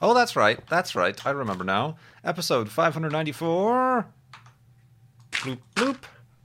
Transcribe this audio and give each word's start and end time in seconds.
Oh, 0.00 0.14
that's 0.14 0.36
right. 0.36 0.60
That's 0.68 0.94
right. 0.94 1.26
I 1.26 1.30
remember 1.30 1.64
now. 1.64 1.96
Episode 2.24 2.70
594. 2.70 4.06
Bloop, 5.32 5.58
bloop. 5.74 5.96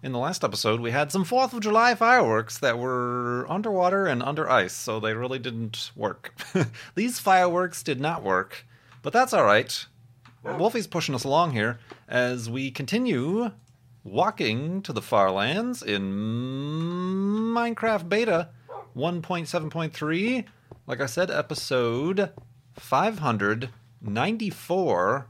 In 0.03 0.13
the 0.13 0.19
last 0.19 0.43
episode, 0.43 0.79
we 0.79 0.89
had 0.89 1.11
some 1.11 1.23
4th 1.23 1.53
of 1.53 1.59
July 1.59 1.93
fireworks 1.93 2.57
that 2.57 2.79
were 2.79 3.45
underwater 3.47 4.07
and 4.07 4.23
under 4.23 4.49
ice, 4.49 4.73
so 4.73 4.99
they 4.99 5.13
really 5.13 5.37
didn't 5.37 5.91
work. 5.95 6.33
These 6.95 7.19
fireworks 7.19 7.83
did 7.83 8.01
not 8.01 8.23
work, 8.23 8.65
but 9.03 9.13
that's 9.13 9.31
all 9.31 9.43
right. 9.43 9.85
Wolfie's 10.43 10.87
pushing 10.87 11.13
us 11.13 11.23
along 11.23 11.51
here 11.51 11.79
as 12.07 12.49
we 12.49 12.71
continue 12.71 13.51
walking 14.03 14.81
to 14.81 14.91
the 14.91 15.03
far 15.03 15.29
lands 15.29 15.83
in 15.83 16.11
Minecraft 17.53 18.09
Beta 18.09 18.49
1.7.3. 18.95 20.45
Like 20.87 20.99
I 20.99 21.05
said, 21.05 21.29
episode 21.29 22.31
594. 22.75 25.27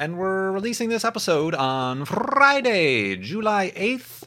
And 0.00 0.18
we're 0.18 0.50
releasing 0.50 0.88
this 0.88 1.04
episode 1.04 1.54
on 1.54 2.04
Friday, 2.04 3.14
July 3.16 3.70
8th, 3.76 4.24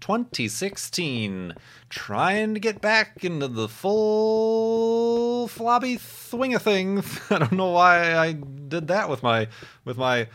2016. 0.00 1.54
Trying 1.88 2.54
to 2.54 2.60
get 2.60 2.80
back 2.80 3.24
into 3.24 3.48
the 3.48 3.68
full 3.68 5.48
flobby 5.48 5.98
swing 5.98 6.54
of 6.54 6.62
things. 6.62 7.20
I 7.30 7.38
don't 7.38 7.52
know 7.52 7.70
why 7.70 8.16
I 8.16 8.32
did 8.32 8.88
that 8.88 9.08
with 9.08 9.22
my 9.22 9.48
with 9.84 9.96
my 9.96 10.28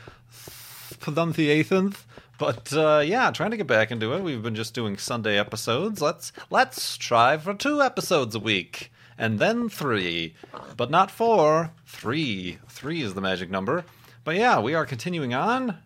pronunciations. 1.00 2.06
But 2.38 2.74
uh, 2.74 3.04
yeah, 3.06 3.30
trying 3.30 3.52
to 3.52 3.58
get 3.58 3.68
back 3.68 3.92
into 3.92 4.14
it. 4.14 4.24
We've 4.24 4.42
been 4.42 4.56
just 4.56 4.74
doing 4.74 4.98
Sunday 4.98 5.38
episodes. 5.38 6.02
Let's 6.02 6.32
let's 6.50 6.98
try 6.98 7.38
for 7.38 7.54
two 7.54 7.84
episodes 7.84 8.34
a 8.34 8.40
week, 8.40 8.92
and 9.22 9.38
then 9.38 9.70
three, 9.70 10.34
but 10.76 10.90
not 10.90 11.12
four. 11.12 11.72
Three, 11.86 12.58
three 12.68 13.04
is 13.04 13.14
the 13.14 13.22
magic 13.22 13.52
number. 13.52 13.86
But 14.24 14.36
yeah, 14.36 14.60
we 14.60 14.74
are 14.74 14.86
continuing 14.86 15.36
on. 15.36 15.78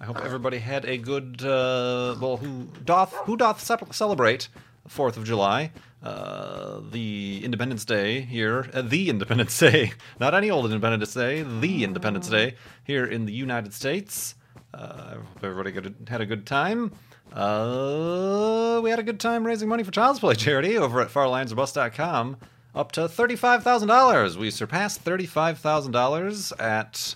I 0.00 0.04
hope 0.04 0.24
everybody 0.24 0.58
had 0.58 0.84
a 0.84 0.96
good 0.96 1.44
uh, 1.44 2.14
well. 2.20 2.36
Who 2.36 2.68
doth 2.84 3.12
who 3.26 3.36
doth 3.36 3.60
ce- 3.60 3.94
celebrate 3.96 4.48
Fourth 4.86 5.16
of 5.16 5.24
July, 5.24 5.72
uh, 6.04 6.80
the 6.90 7.40
Independence 7.44 7.84
Day 7.84 8.20
here, 8.20 8.70
uh, 8.72 8.82
the 8.82 9.10
Independence 9.10 9.58
Day, 9.58 9.92
not 10.20 10.34
any 10.34 10.50
old 10.50 10.66
Independence 10.66 11.14
Day, 11.14 11.42
the 11.42 11.82
Independence 11.82 12.28
Day 12.28 12.54
here 12.84 13.04
in 13.04 13.26
the 13.26 13.32
United 13.32 13.74
States. 13.74 14.36
Uh, 14.72 14.76
I 14.76 15.14
hope 15.14 15.42
everybody 15.42 15.94
had 16.06 16.20
a 16.20 16.26
good 16.26 16.46
time. 16.46 16.92
Uh, 17.32 18.80
we 18.84 18.90
had 18.90 19.00
a 19.00 19.02
good 19.04 19.18
time 19.18 19.44
raising 19.44 19.68
money 19.68 19.82
for 19.82 19.90
Child's 19.90 20.20
Play 20.20 20.34
charity 20.34 20.78
over 20.78 21.00
at 21.00 21.08
farlandsbus.com. 21.08 22.36
Up 22.74 22.90
to 22.92 23.02
$35,000. 23.02 24.36
We 24.36 24.50
surpassed 24.50 25.04
$35,000 25.04 26.60
at 26.60 27.14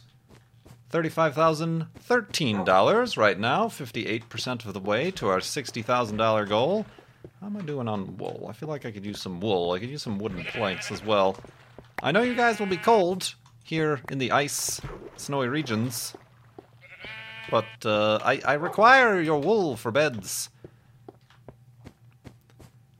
$35,013 0.92 3.16
right 3.16 3.40
now, 3.40 3.66
58% 3.66 4.66
of 4.66 4.72
the 4.72 4.80
way 4.80 5.10
to 5.10 5.28
our 5.28 5.40
$60,000 5.40 6.48
goal. 6.48 6.86
How 7.40 7.48
am 7.48 7.56
I 7.56 7.62
doing 7.62 7.88
on 7.88 8.16
wool? 8.16 8.46
I 8.48 8.52
feel 8.52 8.68
like 8.68 8.86
I 8.86 8.92
could 8.92 9.04
use 9.04 9.20
some 9.20 9.40
wool. 9.40 9.72
I 9.72 9.80
could 9.80 9.90
use 9.90 10.02
some 10.02 10.18
wooden 10.18 10.44
planks 10.44 10.92
as 10.92 11.04
well. 11.04 11.36
I 12.02 12.12
know 12.12 12.22
you 12.22 12.36
guys 12.36 12.60
will 12.60 12.66
be 12.66 12.76
cold 12.76 13.34
here 13.64 14.00
in 14.10 14.18
the 14.18 14.30
ice, 14.30 14.80
snowy 15.16 15.48
regions, 15.48 16.14
but 17.50 17.64
uh, 17.84 18.20
I, 18.22 18.40
I 18.44 18.52
require 18.54 19.20
your 19.20 19.40
wool 19.40 19.76
for 19.76 19.90
beds. 19.90 20.50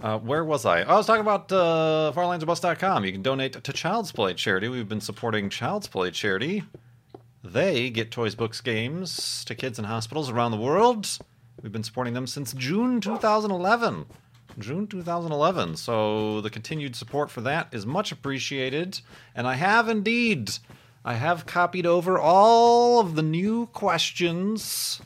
Uh, 0.00 0.19
where 0.19 0.44
was 0.44 0.64
I? 0.64 0.82
I 0.82 0.94
was 0.94 1.06
talking 1.06 1.22
about 1.22 1.50
uh, 1.50 2.12
farlandsbus.com. 2.14 3.04
You 3.04 3.12
can 3.12 3.22
donate 3.22 3.64
to 3.64 3.72
Child's 3.72 4.12
Play 4.12 4.34
charity. 4.34 4.69
We've 4.69 4.88
been 4.88 5.00
supporting 5.00 5.50
Child's 5.50 5.88
Play 5.88 6.12
charity. 6.12 6.62
They 7.42 7.91
get 7.91 8.10
toys, 8.10 8.34
books, 8.34 8.60
games 8.60 9.44
to 9.44 9.54
kids 9.54 9.78
in 9.78 9.84
hospitals 9.86 10.31
around 10.31 10.53
the 10.53 10.56
world. 10.59 11.09
We've 11.62 11.72
been 11.72 11.82
supporting 11.82 12.14
them 12.14 12.28
since 12.28 12.53
June 12.53 13.00
2011. 13.00 14.06
June 14.59 14.86
2011. 14.86 15.76
So 15.76 16.41
the 16.41 16.50
continued 16.50 16.94
support 16.94 17.30
for 17.30 17.41
that 17.41 17.69
is 17.72 17.84
much 17.84 18.12
appreciated. 18.12 19.00
And 19.34 19.47
I 19.47 19.54
have 19.54 19.88
indeed, 19.88 20.50
I 21.04 21.15
have 21.15 21.47
copied 21.47 21.86
over 21.86 22.19
all 22.19 23.00
of 23.00 23.16
the 23.16 23.22
new 23.22 23.66
questions 23.66 25.00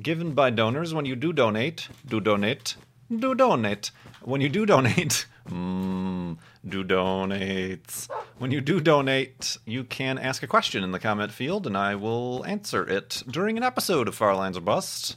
given 0.00 0.32
by 0.32 0.50
donors 0.50 0.94
when 0.94 1.06
you 1.06 1.16
do 1.16 1.32
donate. 1.32 1.88
Do 2.06 2.20
donate. 2.20 2.76
Do 3.14 3.34
donate. 3.34 3.90
When 4.22 4.40
you 4.40 4.48
do 4.48 4.66
donate. 4.66 5.26
Mmm, 5.48 6.36
do 6.66 6.84
donates. 6.84 8.08
When 8.38 8.50
you 8.50 8.60
do 8.60 8.80
donate, 8.80 9.56
you 9.64 9.84
can 9.84 10.18
ask 10.18 10.42
a 10.42 10.46
question 10.46 10.84
in 10.84 10.92
the 10.92 10.98
comment 10.98 11.32
field, 11.32 11.66
and 11.66 11.76
I 11.76 11.94
will 11.94 12.44
answer 12.44 12.86
it 12.88 13.22
during 13.28 13.56
an 13.56 13.62
episode 13.62 14.08
of 14.08 14.14
Farlands 14.14 14.58
or 14.58 14.60
Bust. 14.60 15.16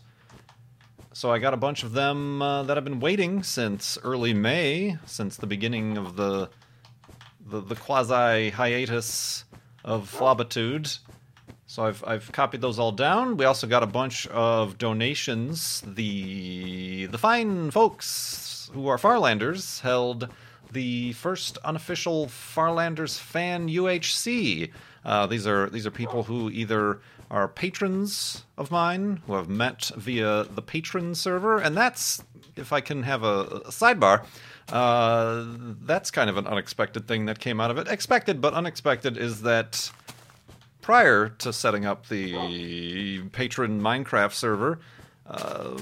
So 1.13 1.31
I 1.31 1.39
got 1.39 1.53
a 1.53 1.57
bunch 1.57 1.83
of 1.83 1.91
them 1.91 2.41
uh, 2.41 2.63
that 2.63 2.77
have 2.77 2.85
been 2.85 3.01
waiting 3.01 3.43
since 3.43 3.97
early 4.03 4.33
May, 4.33 4.97
since 5.05 5.35
the 5.35 5.47
beginning 5.47 5.97
of 5.97 6.15
the 6.15 6.49
the, 7.45 7.59
the 7.59 7.75
quasi 7.75 8.49
hiatus 8.49 9.43
of 9.83 10.09
Flobitude. 10.09 10.99
So 11.67 11.85
I've 11.85 12.03
I've 12.07 12.31
copied 12.31 12.61
those 12.61 12.79
all 12.79 12.91
down. 12.91 13.35
We 13.35 13.45
also 13.45 13.67
got 13.67 13.83
a 13.83 13.87
bunch 13.87 14.25
of 14.27 14.77
donations. 14.77 15.83
The 15.85 17.07
the 17.07 17.17
fine 17.17 17.71
folks 17.71 18.50
who 18.73 18.87
are 18.87 18.97
Farlanders 18.97 19.81
held 19.81 20.29
the 20.71 21.13
first 21.13 21.57
unofficial 21.63 22.27
Farlanders 22.27 23.17
fan 23.17 23.67
UHC. 23.67 24.71
Uh, 25.03 25.25
these 25.25 25.47
are 25.47 25.69
these 25.69 25.85
are 25.85 25.91
people 25.91 26.23
who 26.23 26.49
either 26.49 26.99
are 27.29 27.47
patrons 27.47 28.43
of 28.57 28.71
mine 28.71 29.21
who 29.25 29.33
have 29.33 29.49
met 29.49 29.91
via 29.95 30.43
the 30.43 30.61
patron 30.61 31.15
server, 31.15 31.59
and 31.59 31.75
that's 31.75 32.23
if 32.55 32.73
I 32.73 32.81
can 32.81 33.03
have 33.03 33.23
a, 33.23 33.39
a 33.65 33.71
sidebar. 33.71 34.25
Uh, 34.69 35.45
that's 35.81 36.11
kind 36.11 36.29
of 36.29 36.37
an 36.37 36.47
unexpected 36.47 37.07
thing 37.07 37.25
that 37.25 37.39
came 37.39 37.59
out 37.59 37.71
of 37.71 37.77
it. 37.77 37.87
Expected 37.87 38.39
but 38.39 38.53
unexpected 38.53 39.17
is 39.17 39.41
that 39.41 39.91
prior 40.81 41.29
to 41.29 41.51
setting 41.51 41.85
up 41.85 42.07
the 42.09 43.23
patron 43.31 43.81
Minecraft 43.81 44.33
server, 44.33 44.79
uh, 45.31 45.77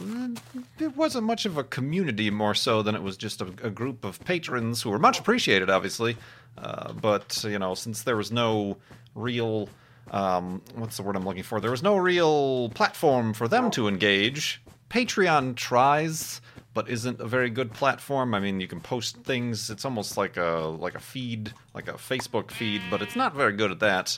it 0.80 0.96
wasn't 0.96 1.26
much 1.26 1.46
of 1.46 1.58
a 1.58 1.64
community 1.64 2.30
more 2.30 2.54
so 2.54 2.84
than 2.84 2.94
it 2.94 3.02
was 3.02 3.18
just 3.18 3.42
a, 3.42 3.46
a 3.64 3.70
group 3.70 4.06
of 4.06 4.24
patrons 4.24 4.82
who 4.82 4.92
were 4.92 5.00
much 5.00 5.20
appreciated, 5.20 5.70
obviously. 5.70 6.18
Uh, 6.58 6.94
but 6.94 7.44
you 7.44 7.58
know, 7.58 7.74
since 7.74 8.04
there 8.04 8.16
was 8.16 8.32
no 8.32 8.78
real 9.16 9.68
um, 10.12 10.62
what's 10.76 10.98
the 10.98 11.04
word 11.04 11.16
I'm 11.16 11.26
looking 11.26 11.44
for? 11.44 11.60
There 11.60 11.72
was 11.72 11.84
no 11.84 11.98
real 11.98 12.70
platform 12.70 13.34
for 13.34 13.48
them 13.48 13.72
to 13.72 13.88
engage. 13.88 14.62
Patreon 14.90 15.56
tries, 15.56 16.42
but 16.74 16.90
isn't 16.90 17.20
a 17.20 17.28
very 17.28 17.50
good 17.50 17.74
platform. 17.74 18.34
I 18.34 18.40
mean, 18.40 18.60
you 18.60 18.68
can 18.68 18.82
post 18.82 19.18
things. 19.18 19.70
It's 19.70 19.86
almost 19.86 20.18
like 20.18 20.38
a 20.38 20.76
like 20.80 20.96
a 20.96 21.00
feed, 21.00 21.54
like 21.74 21.88
a 21.88 21.94
Facebook 21.94 22.52
feed, 22.52 22.82
but 22.90 23.02
it's 23.02 23.16
not 23.16 23.36
very 23.36 23.54
good 23.54 23.72
at 23.72 23.80
that. 23.80 24.18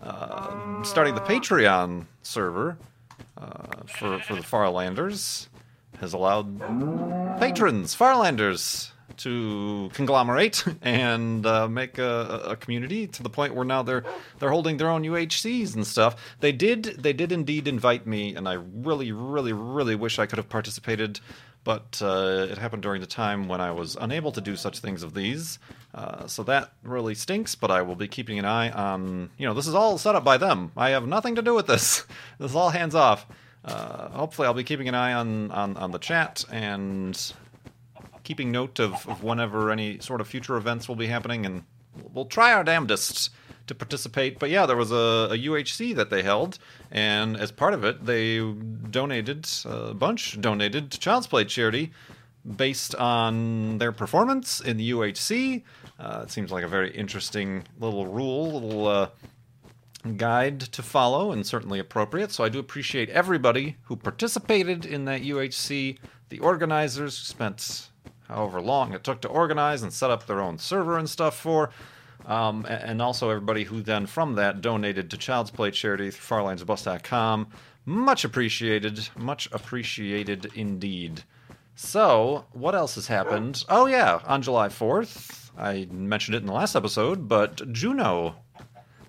Uh, 0.00 0.82
starting 0.82 1.14
the 1.14 1.20
Patreon 1.20 2.06
server 2.22 2.76
uh, 3.36 3.84
for 3.86 4.18
for 4.20 4.34
the 4.36 4.42
Farlanders 4.42 5.48
has 6.00 6.12
allowed 6.12 6.58
patrons, 7.38 7.94
Farlanders, 7.94 8.90
to 9.18 9.90
conglomerate 9.92 10.64
and 10.82 11.46
uh, 11.46 11.68
make 11.68 11.98
a, 11.98 12.42
a 12.46 12.56
community 12.56 13.06
to 13.06 13.22
the 13.22 13.30
point 13.30 13.54
where 13.54 13.64
now 13.64 13.82
they're 13.82 14.04
they're 14.38 14.50
holding 14.50 14.76
their 14.76 14.88
own 14.88 15.02
UHCs 15.02 15.74
and 15.74 15.86
stuff. 15.86 16.16
They 16.40 16.52
did 16.52 16.84
they 16.84 17.12
did 17.12 17.32
indeed 17.32 17.68
invite 17.68 18.06
me, 18.06 18.34
and 18.34 18.48
I 18.48 18.54
really 18.54 19.12
really 19.12 19.52
really 19.52 19.94
wish 19.94 20.18
I 20.18 20.26
could 20.26 20.38
have 20.38 20.48
participated, 20.48 21.20
but 21.64 22.00
uh, 22.02 22.46
it 22.50 22.58
happened 22.58 22.82
during 22.82 23.00
the 23.00 23.06
time 23.06 23.48
when 23.48 23.60
I 23.60 23.70
was 23.70 23.96
unable 24.00 24.32
to 24.32 24.40
do 24.40 24.56
such 24.56 24.80
things 24.80 25.02
of 25.02 25.14
these. 25.14 25.58
Uh, 25.94 26.26
so 26.26 26.42
that 26.44 26.72
really 26.82 27.14
stinks. 27.14 27.54
But 27.54 27.70
I 27.70 27.82
will 27.82 27.96
be 27.96 28.08
keeping 28.08 28.38
an 28.38 28.44
eye 28.44 28.70
on 28.70 29.30
you 29.38 29.46
know 29.46 29.54
this 29.54 29.66
is 29.66 29.74
all 29.74 29.98
set 29.98 30.14
up 30.14 30.24
by 30.24 30.36
them. 30.36 30.72
I 30.76 30.90
have 30.90 31.06
nothing 31.06 31.36
to 31.36 31.42
do 31.42 31.54
with 31.54 31.66
this. 31.66 32.04
This 32.38 32.50
is 32.50 32.56
all 32.56 32.70
hands 32.70 32.94
off. 32.94 33.26
Uh, 33.64 34.08
hopefully, 34.08 34.46
I'll 34.46 34.54
be 34.54 34.64
keeping 34.64 34.88
an 34.88 34.94
eye 34.94 35.12
on, 35.12 35.50
on, 35.52 35.76
on 35.76 35.92
the 35.92 35.98
chat 35.98 36.44
and 36.50 37.32
keeping 38.24 38.50
note 38.50 38.80
of, 38.80 39.06
of 39.08 39.22
whenever 39.22 39.70
any 39.70 39.98
sort 40.00 40.20
of 40.20 40.26
future 40.26 40.56
events 40.56 40.88
will 40.88 40.96
be 40.96 41.06
happening, 41.06 41.46
and 41.46 41.62
we'll 42.12 42.24
try 42.24 42.52
our 42.52 42.64
damnedest 42.64 43.30
to 43.72 43.78
participate. 43.78 44.38
But 44.38 44.50
yeah, 44.50 44.66
there 44.66 44.76
was 44.76 44.92
a, 44.92 45.28
a 45.30 45.38
UHC 45.38 45.96
that 45.96 46.10
they 46.10 46.22
held, 46.22 46.58
and 46.90 47.36
as 47.36 47.50
part 47.50 47.74
of 47.74 47.84
it, 47.84 48.04
they 48.06 48.38
donated 48.90 49.48
a 49.64 49.94
bunch 49.94 50.40
donated 50.40 50.90
to 50.92 50.98
Child's 50.98 51.26
Play 51.26 51.44
charity 51.44 51.92
based 52.56 52.94
on 52.96 53.78
their 53.78 53.92
performance 53.92 54.60
in 54.60 54.76
the 54.76 54.90
UHC. 54.90 55.62
Uh, 55.98 56.20
it 56.24 56.30
seems 56.30 56.50
like 56.50 56.64
a 56.64 56.68
very 56.68 56.90
interesting 56.90 57.64
little 57.78 58.06
rule, 58.06 58.60
little 58.60 58.86
uh, 58.86 59.08
guide 60.16 60.60
to 60.60 60.82
follow, 60.82 61.32
and 61.32 61.46
certainly 61.46 61.78
appropriate. 61.78 62.32
So 62.32 62.44
I 62.44 62.48
do 62.48 62.58
appreciate 62.58 63.08
everybody 63.10 63.76
who 63.84 63.96
participated 63.96 64.84
in 64.84 65.04
that 65.06 65.22
UHC, 65.22 65.98
the 66.28 66.40
organizers 66.40 67.16
spent 67.16 67.88
however 68.28 68.60
long 68.60 68.92
it 68.94 69.04
took 69.04 69.20
to 69.20 69.28
organize 69.28 69.82
and 69.82 69.92
set 69.92 70.10
up 70.10 70.26
their 70.26 70.40
own 70.40 70.58
server 70.58 70.98
and 70.98 71.08
stuff 71.08 71.36
for. 71.36 71.70
Um, 72.26 72.66
and 72.68 73.02
also 73.02 73.30
everybody 73.30 73.64
who 73.64 73.82
then 73.82 74.06
from 74.06 74.34
that 74.34 74.60
donated 74.60 75.10
to 75.10 75.16
Child's 75.16 75.50
Play 75.50 75.70
charity 75.70 76.10
through 76.10 76.38
farlinesbus.com. 76.38 77.48
Much 77.84 78.24
appreciated, 78.24 79.08
much 79.16 79.48
appreciated 79.50 80.50
indeed. 80.54 81.24
So, 81.74 82.44
what 82.52 82.74
else 82.74 82.94
has 82.94 83.08
happened? 83.08 83.64
Oh 83.68 83.86
yeah, 83.86 84.20
on 84.26 84.42
July 84.42 84.68
4th, 84.68 85.50
I 85.56 85.88
mentioned 85.90 86.36
it 86.36 86.42
in 86.42 86.46
the 86.46 86.52
last 86.52 86.76
episode, 86.76 87.28
but 87.28 87.72
Juno, 87.72 88.36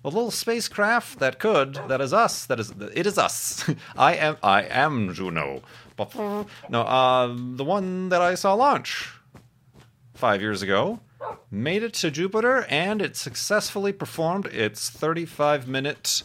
a 0.03 0.09
little 0.09 0.31
spacecraft 0.31 1.19
that 1.19 1.39
could, 1.39 1.75
that 1.87 2.01
is 2.01 2.13
us, 2.13 2.45
that 2.47 2.59
is, 2.59 2.73
it 2.93 3.05
is 3.05 3.17
us. 3.17 3.69
I 3.97 4.15
am, 4.15 4.37
I 4.41 4.63
am 4.63 5.13
Juno. 5.13 5.61
No, 6.69 6.81
uh, 6.81 7.27
the 7.27 7.63
one 7.63 8.09
that 8.09 8.21
I 8.21 8.33
saw 8.35 8.53
launch 8.53 9.11
five 10.15 10.41
years 10.41 10.61
ago 10.61 10.99
made 11.49 11.83
it 11.83 11.93
to 11.93 12.11
Jupiter 12.11 12.65
and 12.69 13.01
it 13.01 13.15
successfully 13.15 13.93
performed 13.93 14.47
its 14.47 14.89
35 14.89 15.67
minute 15.67 16.23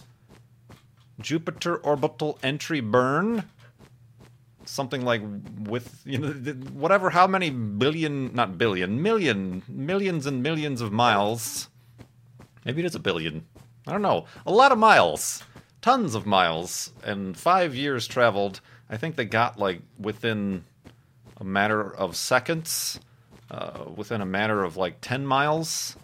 Jupiter 1.21 1.77
orbital 1.77 2.39
entry 2.43 2.81
burn. 2.81 3.45
Something 4.65 5.05
like 5.05 5.23
with 5.61 6.03
you 6.05 6.19
know 6.19 6.31
whatever 6.73 7.11
how 7.11 7.27
many 7.27 7.51
billion 7.51 8.35
not 8.35 8.59
billion 8.59 9.03
million 9.03 9.63
millions 9.67 10.27
and 10.27 10.43
millions 10.43 10.81
of 10.81 10.93
miles. 10.93 11.69
Maybe 12.65 12.83
it 12.83 12.87
is 12.87 12.95
a 12.95 13.01
billion. 13.01 13.47
I 13.87 13.93
don't 13.93 14.03
know. 14.03 14.27
A 14.47 14.53
lot 14.53 14.73
of 14.73 14.79
miles. 14.79 15.43
Tons 15.81 16.15
of 16.15 16.27
miles 16.27 16.93
and 17.03 17.37
5 17.37 17.75
years 17.75 18.07
traveled. 18.07 18.61
I 18.91 18.97
think 18.97 19.17
they 19.17 19.25
got 19.25 19.59
like 19.59 19.81
within 19.99 20.65
a 21.39 21.45
matter 21.45 21.81
of 21.81 22.17
seconds 22.17 23.01
uh, 23.51 23.85
within 23.95 24.21
a 24.21 24.27
matter 24.27 24.65
of 24.65 24.77
like 24.77 25.01
10 25.01 25.27
miles 25.27 25.97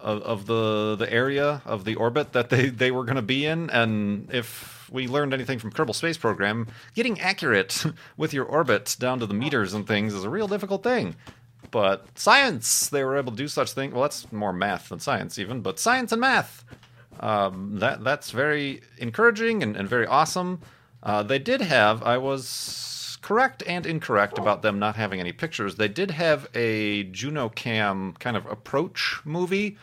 of, 0.00 0.22
of 0.22 0.46
the 0.46 0.96
the 0.96 1.12
area 1.12 1.62
of 1.64 1.84
the 1.84 1.94
orbit 1.96 2.32
that 2.32 2.50
they, 2.50 2.68
they 2.68 2.90
were 2.90 3.04
going 3.04 3.16
to 3.16 3.22
be 3.22 3.46
in. 3.46 3.70
And 3.70 4.32
if 4.32 4.88
we 4.90 5.06
learned 5.06 5.34
anything 5.34 5.58
from 5.58 5.72
Kerbal 5.72 5.94
Space 5.94 6.16
Program, 6.16 6.66
getting 6.94 7.20
accurate 7.20 7.84
with 8.16 8.32
your 8.32 8.44
orbit 8.44 8.96
down 8.98 9.20
to 9.20 9.26
the 9.26 9.34
meters 9.34 9.74
and 9.74 9.86
things 9.86 10.14
is 10.14 10.24
a 10.24 10.30
real 10.30 10.48
difficult 10.48 10.82
thing. 10.82 11.16
But 11.70 12.06
science, 12.18 12.88
they 12.88 13.04
were 13.04 13.16
able 13.16 13.32
to 13.32 13.36
do 13.36 13.46
such 13.46 13.72
things. 13.72 13.92
Well, 13.92 14.02
that's 14.02 14.30
more 14.32 14.52
math 14.52 14.88
than 14.88 14.98
science, 14.98 15.38
even. 15.38 15.60
But 15.60 15.78
science 15.78 16.10
and 16.10 16.20
math, 16.20 16.64
um, 17.20 17.78
that 17.78 18.02
that's 18.02 18.30
very 18.32 18.82
encouraging 18.98 19.62
and, 19.62 19.76
and 19.76 19.88
very 19.88 20.06
awesome. 20.06 20.62
Uh, 21.02 21.22
they 21.22 21.38
did 21.38 21.60
have. 21.60 22.02
I 22.02 22.18
was 22.18 22.89
correct 23.22 23.62
and 23.66 23.86
incorrect 23.86 24.38
about 24.38 24.62
them 24.62 24.78
not 24.78 24.96
having 24.96 25.20
any 25.20 25.32
pictures. 25.32 25.76
They 25.76 25.88
did 25.88 26.10
have 26.10 26.48
a 26.54 27.04
Juno 27.04 27.48
Cam 27.48 28.14
kind 28.14 28.36
of 28.36 28.46
approach 28.46 29.20
movie 29.24 29.76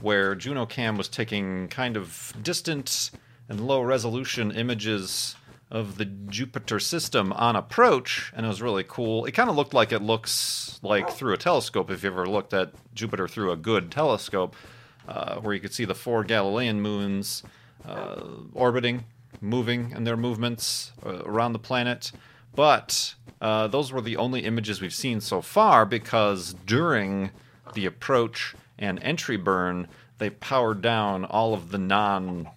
where 0.00 0.34
Juno 0.34 0.66
Cam 0.66 0.96
was 0.96 1.08
taking 1.08 1.68
kind 1.68 1.96
of 1.96 2.32
distant 2.42 3.10
and 3.48 3.66
low 3.66 3.80
resolution 3.80 4.50
images 4.50 5.36
of 5.70 5.98
the 5.98 6.04
Jupiter 6.04 6.78
system 6.78 7.32
on 7.32 7.56
approach, 7.56 8.32
and 8.36 8.46
it 8.46 8.48
was 8.48 8.62
really 8.62 8.84
cool. 8.86 9.24
It 9.24 9.32
kind 9.32 9.50
of 9.50 9.56
looked 9.56 9.74
like 9.74 9.92
it 9.92 10.02
looks 10.02 10.78
like 10.82 11.10
through 11.10 11.34
a 11.34 11.38
telescope 11.38 11.90
if 11.90 12.02
you 12.04 12.10
ever 12.10 12.26
looked 12.26 12.54
at 12.54 12.72
Jupiter 12.94 13.26
through 13.26 13.50
a 13.50 13.56
good 13.56 13.90
telescope, 13.90 14.54
uh, 15.08 15.36
where 15.36 15.54
you 15.54 15.60
could 15.60 15.74
see 15.74 15.84
the 15.84 15.94
four 15.94 16.22
Galilean 16.22 16.80
moons 16.80 17.42
uh, 17.86 18.20
orbiting, 18.54 19.04
moving, 19.40 19.92
and 19.92 20.06
their 20.06 20.16
movements 20.16 20.92
uh, 21.04 21.22
around 21.24 21.52
the 21.52 21.58
planet. 21.58 22.12
But 22.56 23.14
uh, 23.40 23.68
those 23.68 23.92
were 23.92 24.00
the 24.00 24.16
only 24.16 24.40
images 24.40 24.80
we've 24.80 24.94
seen 24.94 25.20
so 25.20 25.42
far 25.42 25.84
because 25.84 26.54
during 26.64 27.30
the 27.74 27.86
approach 27.86 28.54
and 28.78 28.98
entry 29.02 29.36
burn, 29.36 29.88
they 30.18 30.30
powered 30.30 30.80
down 30.80 31.24
all 31.26 31.54
of 31.54 31.70
the 31.70 31.78
non 31.78 32.48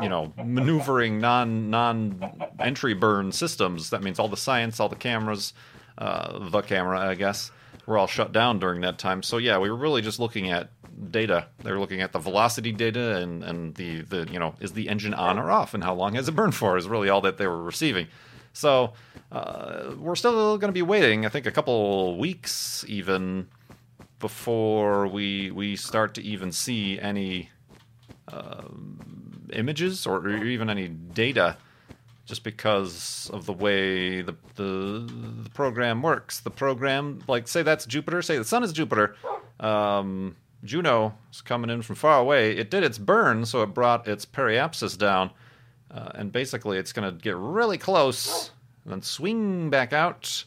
you 0.00 0.08
know 0.08 0.32
maneuvering 0.44 1.20
non 1.20 1.70
non 1.70 2.32
entry 2.58 2.94
burn 2.94 3.32
systems. 3.32 3.90
That 3.90 4.02
means 4.02 4.18
all 4.18 4.28
the 4.28 4.36
science 4.36 4.80
all 4.80 4.88
the 4.88 4.96
cameras 4.96 5.52
uh, 5.98 6.48
the 6.48 6.62
camera 6.62 6.98
i 7.00 7.14
guess 7.14 7.50
were 7.84 7.98
all 7.98 8.06
shut 8.06 8.32
down 8.32 8.58
during 8.58 8.80
that 8.82 8.98
time. 8.98 9.22
So 9.22 9.38
yeah 9.38 9.58
we 9.58 9.70
were 9.70 9.76
really 9.76 10.02
just 10.02 10.18
looking 10.18 10.50
at 10.50 10.70
data. 11.10 11.46
They 11.62 11.72
were 11.72 11.80
looking 11.80 12.00
at 12.00 12.12
the 12.12 12.18
velocity 12.18 12.72
data 12.72 13.16
and 13.16 13.42
and 13.42 13.74
the 13.74 14.02
the 14.02 14.28
you 14.30 14.38
know 14.38 14.54
is 14.60 14.72
the 14.72 14.88
engine 14.88 15.14
on 15.14 15.38
or 15.38 15.50
off 15.50 15.74
and 15.74 15.82
how 15.82 15.94
long 15.94 16.14
has 16.14 16.28
it 16.28 16.36
burned 16.36 16.54
for 16.54 16.76
is 16.76 16.88
really 16.88 17.08
all 17.08 17.22
that 17.22 17.38
they 17.38 17.46
were 17.46 17.62
receiving 17.62 18.08
so 18.52 18.92
uh, 19.30 19.92
we're 19.98 20.14
still 20.14 20.58
going 20.58 20.68
to 20.68 20.72
be 20.72 20.82
waiting. 20.82 21.26
I 21.26 21.28
think 21.28 21.46
a 21.46 21.50
couple 21.50 22.18
weeks 22.18 22.84
even 22.88 23.48
before 24.18 25.06
we 25.06 25.50
we 25.50 25.76
start 25.76 26.14
to 26.14 26.22
even 26.22 26.52
see 26.52 26.98
any 26.98 27.50
uh, 28.28 28.62
images 29.52 30.06
or 30.06 30.28
even 30.28 30.70
any 30.70 30.88
data. 30.88 31.56
Just 32.24 32.44
because 32.44 33.28
of 33.32 33.46
the 33.46 33.52
way 33.52 34.22
the, 34.22 34.36
the, 34.54 35.10
the 35.42 35.50
program 35.50 36.02
works, 36.02 36.38
the 36.38 36.50
program 36.50 37.20
like 37.26 37.48
say 37.48 37.62
that's 37.62 37.84
Jupiter, 37.84 38.22
say 38.22 38.38
the 38.38 38.44
sun 38.44 38.62
is 38.62 38.72
Jupiter. 38.72 39.16
Um, 39.58 40.36
Juno 40.64 41.14
is 41.32 41.40
coming 41.40 41.68
in 41.68 41.82
from 41.82 41.96
far 41.96 42.20
away. 42.20 42.56
It 42.56 42.70
did 42.70 42.84
its 42.84 42.96
burn, 42.96 43.44
so 43.44 43.62
it 43.62 43.74
brought 43.74 44.06
its 44.06 44.24
periapsis 44.24 44.96
down 44.96 45.32
uh, 45.94 46.10
and 46.14 46.32
basically, 46.32 46.78
it's 46.78 46.92
going 46.92 47.10
to 47.10 47.22
get 47.22 47.36
really 47.36 47.76
close, 47.76 48.50
and 48.84 48.92
then 48.92 49.02
swing 49.02 49.68
back 49.68 49.92
out, 49.92 50.44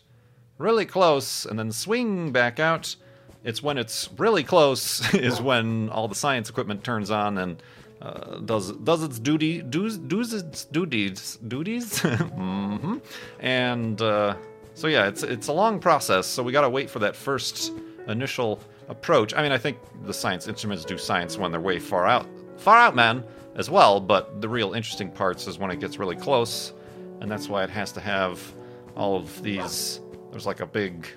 really 0.57 0.85
close, 0.85 1.45
and 1.45 1.59
then 1.59 1.71
swing 1.71 2.31
back 2.31 2.59
out. 2.59 2.95
It's 3.43 3.61
when 3.61 3.77
it's 3.77 4.09
really 4.17 4.43
close 4.43 5.13
is 5.13 5.39
when 5.39 5.89
all 5.89 6.07
the 6.07 6.15
science 6.15 6.49
equipment 6.49 6.83
turns 6.83 7.11
on 7.11 7.37
and 7.37 7.61
uh, 8.01 8.39
does 8.39 8.71
does 8.71 9.03
its 9.03 9.19
duty 9.19 9.61
does 9.61 9.99
does 9.99 10.33
its 10.33 10.65
duties 10.65 11.37
duties, 11.47 11.99
mm-hmm. 11.99 12.97
and 13.39 14.01
uh, 14.01 14.35
so 14.73 14.87
yeah, 14.87 15.07
it's 15.07 15.21
it's 15.21 15.47
a 15.47 15.53
long 15.53 15.79
process. 15.79 16.25
So 16.25 16.41
we 16.41 16.51
got 16.51 16.61
to 16.61 16.69
wait 16.69 16.89
for 16.89 16.99
that 16.99 17.15
first 17.15 17.71
initial 18.07 18.59
approach. 18.89 19.35
I 19.35 19.43
mean, 19.43 19.51
I 19.51 19.59
think 19.59 19.77
the 20.05 20.13
science 20.13 20.47
instruments 20.47 20.85
do 20.85 20.97
science 20.97 21.37
when 21.37 21.51
they're 21.51 21.61
way 21.61 21.77
far 21.77 22.07
out, 22.07 22.25
far 22.57 22.77
out, 22.77 22.95
man 22.95 23.23
as 23.55 23.69
well, 23.69 23.99
but 23.99 24.41
the 24.41 24.49
real 24.49 24.73
interesting 24.73 25.09
parts 25.09 25.47
is 25.47 25.57
when 25.57 25.71
it 25.71 25.79
gets 25.79 25.97
really 25.97 26.15
close, 26.15 26.73
and 27.21 27.31
that's 27.31 27.47
why 27.47 27.63
it 27.63 27.69
has 27.69 27.91
to 27.93 28.01
have 28.01 28.53
all 28.95 29.15
of 29.15 29.41
these. 29.41 30.01
There's 30.31 30.45
like 30.45 30.59
a 30.59 30.65
big. 30.65 31.07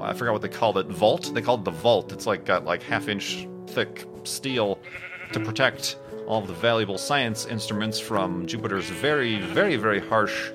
I 0.00 0.12
forgot 0.12 0.32
what 0.32 0.42
they 0.42 0.48
called 0.48 0.78
it. 0.78 0.86
Vault. 0.86 1.32
They 1.34 1.42
called 1.42 1.60
it 1.60 1.64
the 1.64 1.70
vault. 1.70 2.12
It's 2.12 2.26
like 2.26 2.44
got 2.44 2.64
like 2.64 2.82
half 2.82 3.08
inch 3.08 3.46
thick 3.66 4.04
steel 4.24 4.78
to 5.32 5.40
protect 5.40 5.98
all 6.26 6.40
of 6.40 6.48
the 6.48 6.54
valuable 6.54 6.98
science 6.98 7.46
instruments 7.46 7.98
from 7.98 8.46
Jupiter's 8.46 8.86
very, 8.86 9.40
very, 9.40 9.76
very 9.76 10.00
harsh 10.00 10.50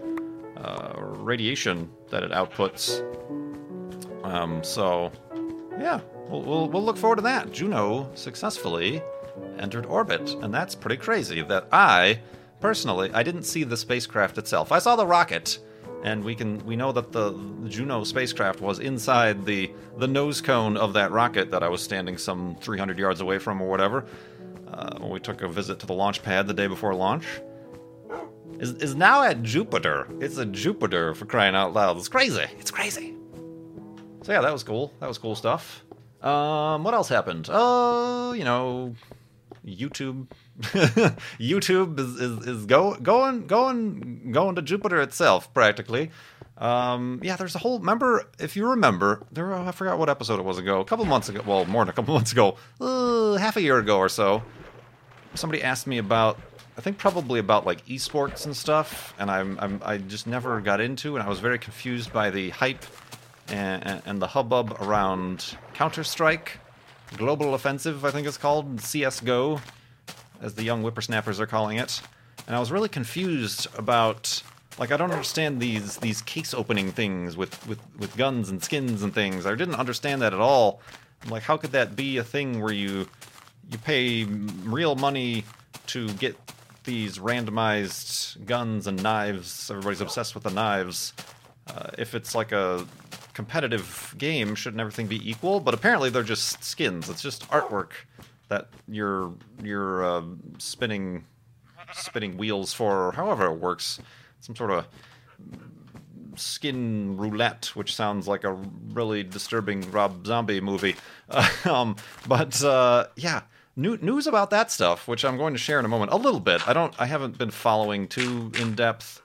uh, 0.57 0.93
radiation 0.97 1.89
that 2.09 2.23
it 2.23 2.31
outputs. 2.31 3.01
Um, 4.23 4.63
so, 4.63 5.11
yeah, 5.79 6.01
we'll, 6.27 6.41
we'll, 6.41 6.69
we'll 6.69 6.83
look 6.83 6.97
forward 6.97 7.17
to 7.17 7.21
that. 7.23 7.51
Juno 7.51 8.09
successfully 8.15 9.01
entered 9.57 9.85
orbit, 9.85 10.35
and 10.41 10.53
that's 10.53 10.75
pretty 10.75 10.97
crazy. 10.97 11.41
That 11.41 11.67
I, 11.71 12.19
personally, 12.59 13.11
I 13.13 13.23
didn't 13.23 13.43
see 13.43 13.63
the 13.63 13.77
spacecraft 13.77 14.37
itself. 14.37 14.71
I 14.71 14.79
saw 14.79 14.95
the 14.95 15.05
rocket, 15.05 15.59
and 16.03 16.23
we 16.23 16.35
can 16.35 16.65
we 16.65 16.75
know 16.75 16.91
that 16.91 17.11
the 17.11 17.33
Juno 17.67 18.03
spacecraft 18.03 18.61
was 18.61 18.79
inside 18.79 19.45
the 19.45 19.71
the 19.97 20.07
nose 20.07 20.41
cone 20.41 20.77
of 20.77 20.93
that 20.93 21.11
rocket 21.11 21.51
that 21.51 21.63
I 21.63 21.69
was 21.69 21.81
standing 21.81 22.17
some 22.17 22.55
300 22.61 22.97
yards 22.97 23.21
away 23.21 23.39
from, 23.39 23.61
or 23.61 23.69
whatever. 23.69 24.05
Uh, 24.67 24.97
when 24.99 25.11
we 25.11 25.19
took 25.19 25.41
a 25.41 25.49
visit 25.49 25.79
to 25.79 25.85
the 25.85 25.93
launch 25.93 26.23
pad 26.23 26.47
the 26.47 26.53
day 26.53 26.67
before 26.67 26.95
launch. 26.95 27.25
Is, 28.59 28.73
is 28.75 28.95
now 28.95 29.23
at 29.23 29.43
Jupiter. 29.43 30.07
It's 30.21 30.37
a 30.37 30.45
Jupiter 30.45 31.13
for 31.13 31.25
crying 31.25 31.55
out 31.55 31.73
loud. 31.73 31.97
It's 31.97 32.07
crazy. 32.07 32.45
It's 32.57 32.71
crazy. 32.71 33.15
So 34.21 34.31
yeah, 34.31 34.41
that 34.41 34.53
was 34.53 34.63
cool. 34.63 34.93
That 34.99 35.07
was 35.07 35.17
cool 35.17 35.35
stuff. 35.35 35.83
Um, 36.21 36.83
what 36.83 36.93
else 36.93 37.09
happened? 37.09 37.49
Oh, 37.51 38.29
uh, 38.29 38.33
you 38.33 38.43
know, 38.43 38.95
YouTube. 39.65 40.27
YouTube 41.39 41.99
is, 41.99 42.19
is, 42.19 42.47
is 42.47 42.65
go, 42.65 42.95
going 42.95 43.47
going 43.47 44.31
going 44.31 44.55
to 44.55 44.61
Jupiter 44.61 45.01
itself 45.01 45.53
practically. 45.53 46.11
Um, 46.57 47.19
yeah, 47.23 47.35
there's 47.37 47.55
a 47.55 47.59
whole. 47.59 47.79
Remember, 47.79 48.27
if 48.39 48.55
you 48.55 48.69
remember, 48.69 49.25
there 49.31 49.45
were, 49.45 49.55
I 49.55 49.71
forgot 49.71 49.97
what 49.97 50.09
episode 50.09 50.39
it 50.39 50.43
was 50.45 50.59
ago. 50.59 50.79
A 50.79 50.85
couple 50.85 51.05
months 51.05 51.27
ago. 51.27 51.41
Well, 51.45 51.65
more 51.65 51.83
than 51.83 51.89
a 51.89 51.93
couple 51.93 52.13
months 52.15 52.31
ago. 52.31 52.57
Uh, 52.79 53.35
half 53.35 53.57
a 53.57 53.61
year 53.61 53.79
ago 53.79 53.97
or 53.97 54.09
so. 54.09 54.43
Somebody 55.33 55.63
asked 55.63 55.87
me 55.87 55.97
about. 55.97 56.39
I 56.77 56.81
think 56.81 56.97
probably 56.97 57.39
about 57.39 57.65
like 57.65 57.85
esports 57.87 58.45
and 58.45 58.55
stuff, 58.55 59.13
and 59.19 59.29
I'm, 59.29 59.59
I'm 59.59 59.81
I 59.83 59.97
just 59.97 60.25
never 60.25 60.61
got 60.61 60.79
into, 60.79 61.15
and 61.15 61.23
I 61.23 61.27
was 61.27 61.39
very 61.39 61.59
confused 61.59 62.13
by 62.13 62.29
the 62.29 62.49
hype 62.51 62.85
and, 63.49 63.85
and, 63.85 64.01
and 64.05 64.21
the 64.21 64.27
hubbub 64.27 64.77
around 64.81 65.57
Counter 65.73 66.03
Strike, 66.03 66.59
Global 67.17 67.53
Offensive, 67.53 68.05
I 68.05 68.11
think 68.11 68.27
it's 68.27 68.37
called, 68.37 68.81
CS:GO, 68.81 69.61
as 70.41 70.55
the 70.55 70.63
young 70.63 70.81
whippersnappers 70.81 71.39
are 71.39 71.45
calling 71.45 71.77
it, 71.77 72.01
and 72.47 72.55
I 72.55 72.59
was 72.59 72.71
really 72.71 72.89
confused 72.89 73.67
about 73.77 74.41
like 74.79 74.91
I 74.91 74.97
don't 74.97 75.11
understand 75.11 75.61
these 75.61 75.97
these 75.97 76.21
case 76.21 76.53
opening 76.53 76.91
things 76.91 77.35
with, 77.37 77.67
with, 77.67 77.79
with 77.97 78.15
guns 78.17 78.49
and 78.49 78.63
skins 78.63 79.03
and 79.03 79.13
things. 79.13 79.45
I 79.45 79.55
didn't 79.55 79.75
understand 79.75 80.21
that 80.21 80.33
at 80.33 80.39
all. 80.39 80.81
I'm 81.23 81.29
like, 81.29 81.43
how 81.43 81.57
could 81.57 81.71
that 81.73 81.95
be 81.95 82.17
a 82.17 82.23
thing 82.23 82.61
where 82.61 82.73
you 82.73 83.07
you 83.69 83.77
pay 83.77 84.23
real 84.23 84.95
money 84.95 85.43
to 85.87 86.09
get 86.13 86.35
these 86.83 87.19
randomized 87.19 88.45
guns 88.45 88.87
and 88.87 89.01
knives? 89.03 89.69
Everybody's 89.69 90.01
obsessed 90.01 90.33
with 90.33 90.43
the 90.43 90.51
knives. 90.51 91.13
Uh, 91.67 91.91
if 91.97 92.15
it's 92.15 92.33
like 92.33 92.51
a 92.51 92.85
competitive 93.33 94.15
game, 94.17 94.55
shouldn't 94.55 94.81
everything 94.81 95.07
be 95.07 95.29
equal? 95.29 95.59
But 95.59 95.73
apparently 95.73 96.09
they're 96.09 96.23
just 96.23 96.63
skins. 96.63 97.09
It's 97.09 97.21
just 97.21 97.47
artwork 97.49 97.91
that 98.49 98.67
you're 98.87 99.33
you're 99.63 100.03
uh, 100.03 100.23
spinning 100.57 101.25
spinning 101.93 102.37
wheels 102.37 102.73
for, 102.73 103.07
or 103.07 103.11
however 103.11 103.45
it 103.45 103.59
works 103.59 103.99
some 104.39 104.55
sort 104.55 104.71
of 104.71 104.87
skin 106.35 107.17
roulette, 107.17 107.71
which 107.75 107.95
sounds 107.95 108.27
like 108.27 108.43
a 108.43 108.53
really 108.93 109.23
disturbing 109.23 109.89
Rob 109.91 110.25
Zombie 110.25 110.61
movie. 110.61 110.95
um, 111.65 111.95
but 112.27 112.63
uh, 112.63 113.07
yeah, 113.15 113.41
new, 113.75 113.97
news 113.97 114.27
about 114.27 114.49
that 114.51 114.71
stuff, 114.71 115.07
which 115.07 115.25
I'm 115.25 115.37
going 115.37 115.53
to 115.53 115.59
share 115.59 115.79
in 115.79 115.85
a 115.85 115.89
moment, 115.89 116.11
a 116.11 116.17
little 116.17 116.39
bit. 116.39 116.67
I 116.67 116.73
don't, 116.73 116.93
I 116.99 117.05
haven't 117.05 117.37
been 117.37 117.51
following 117.51 118.07
too 118.07 118.51
in 118.59 118.75
depth, 118.75 119.21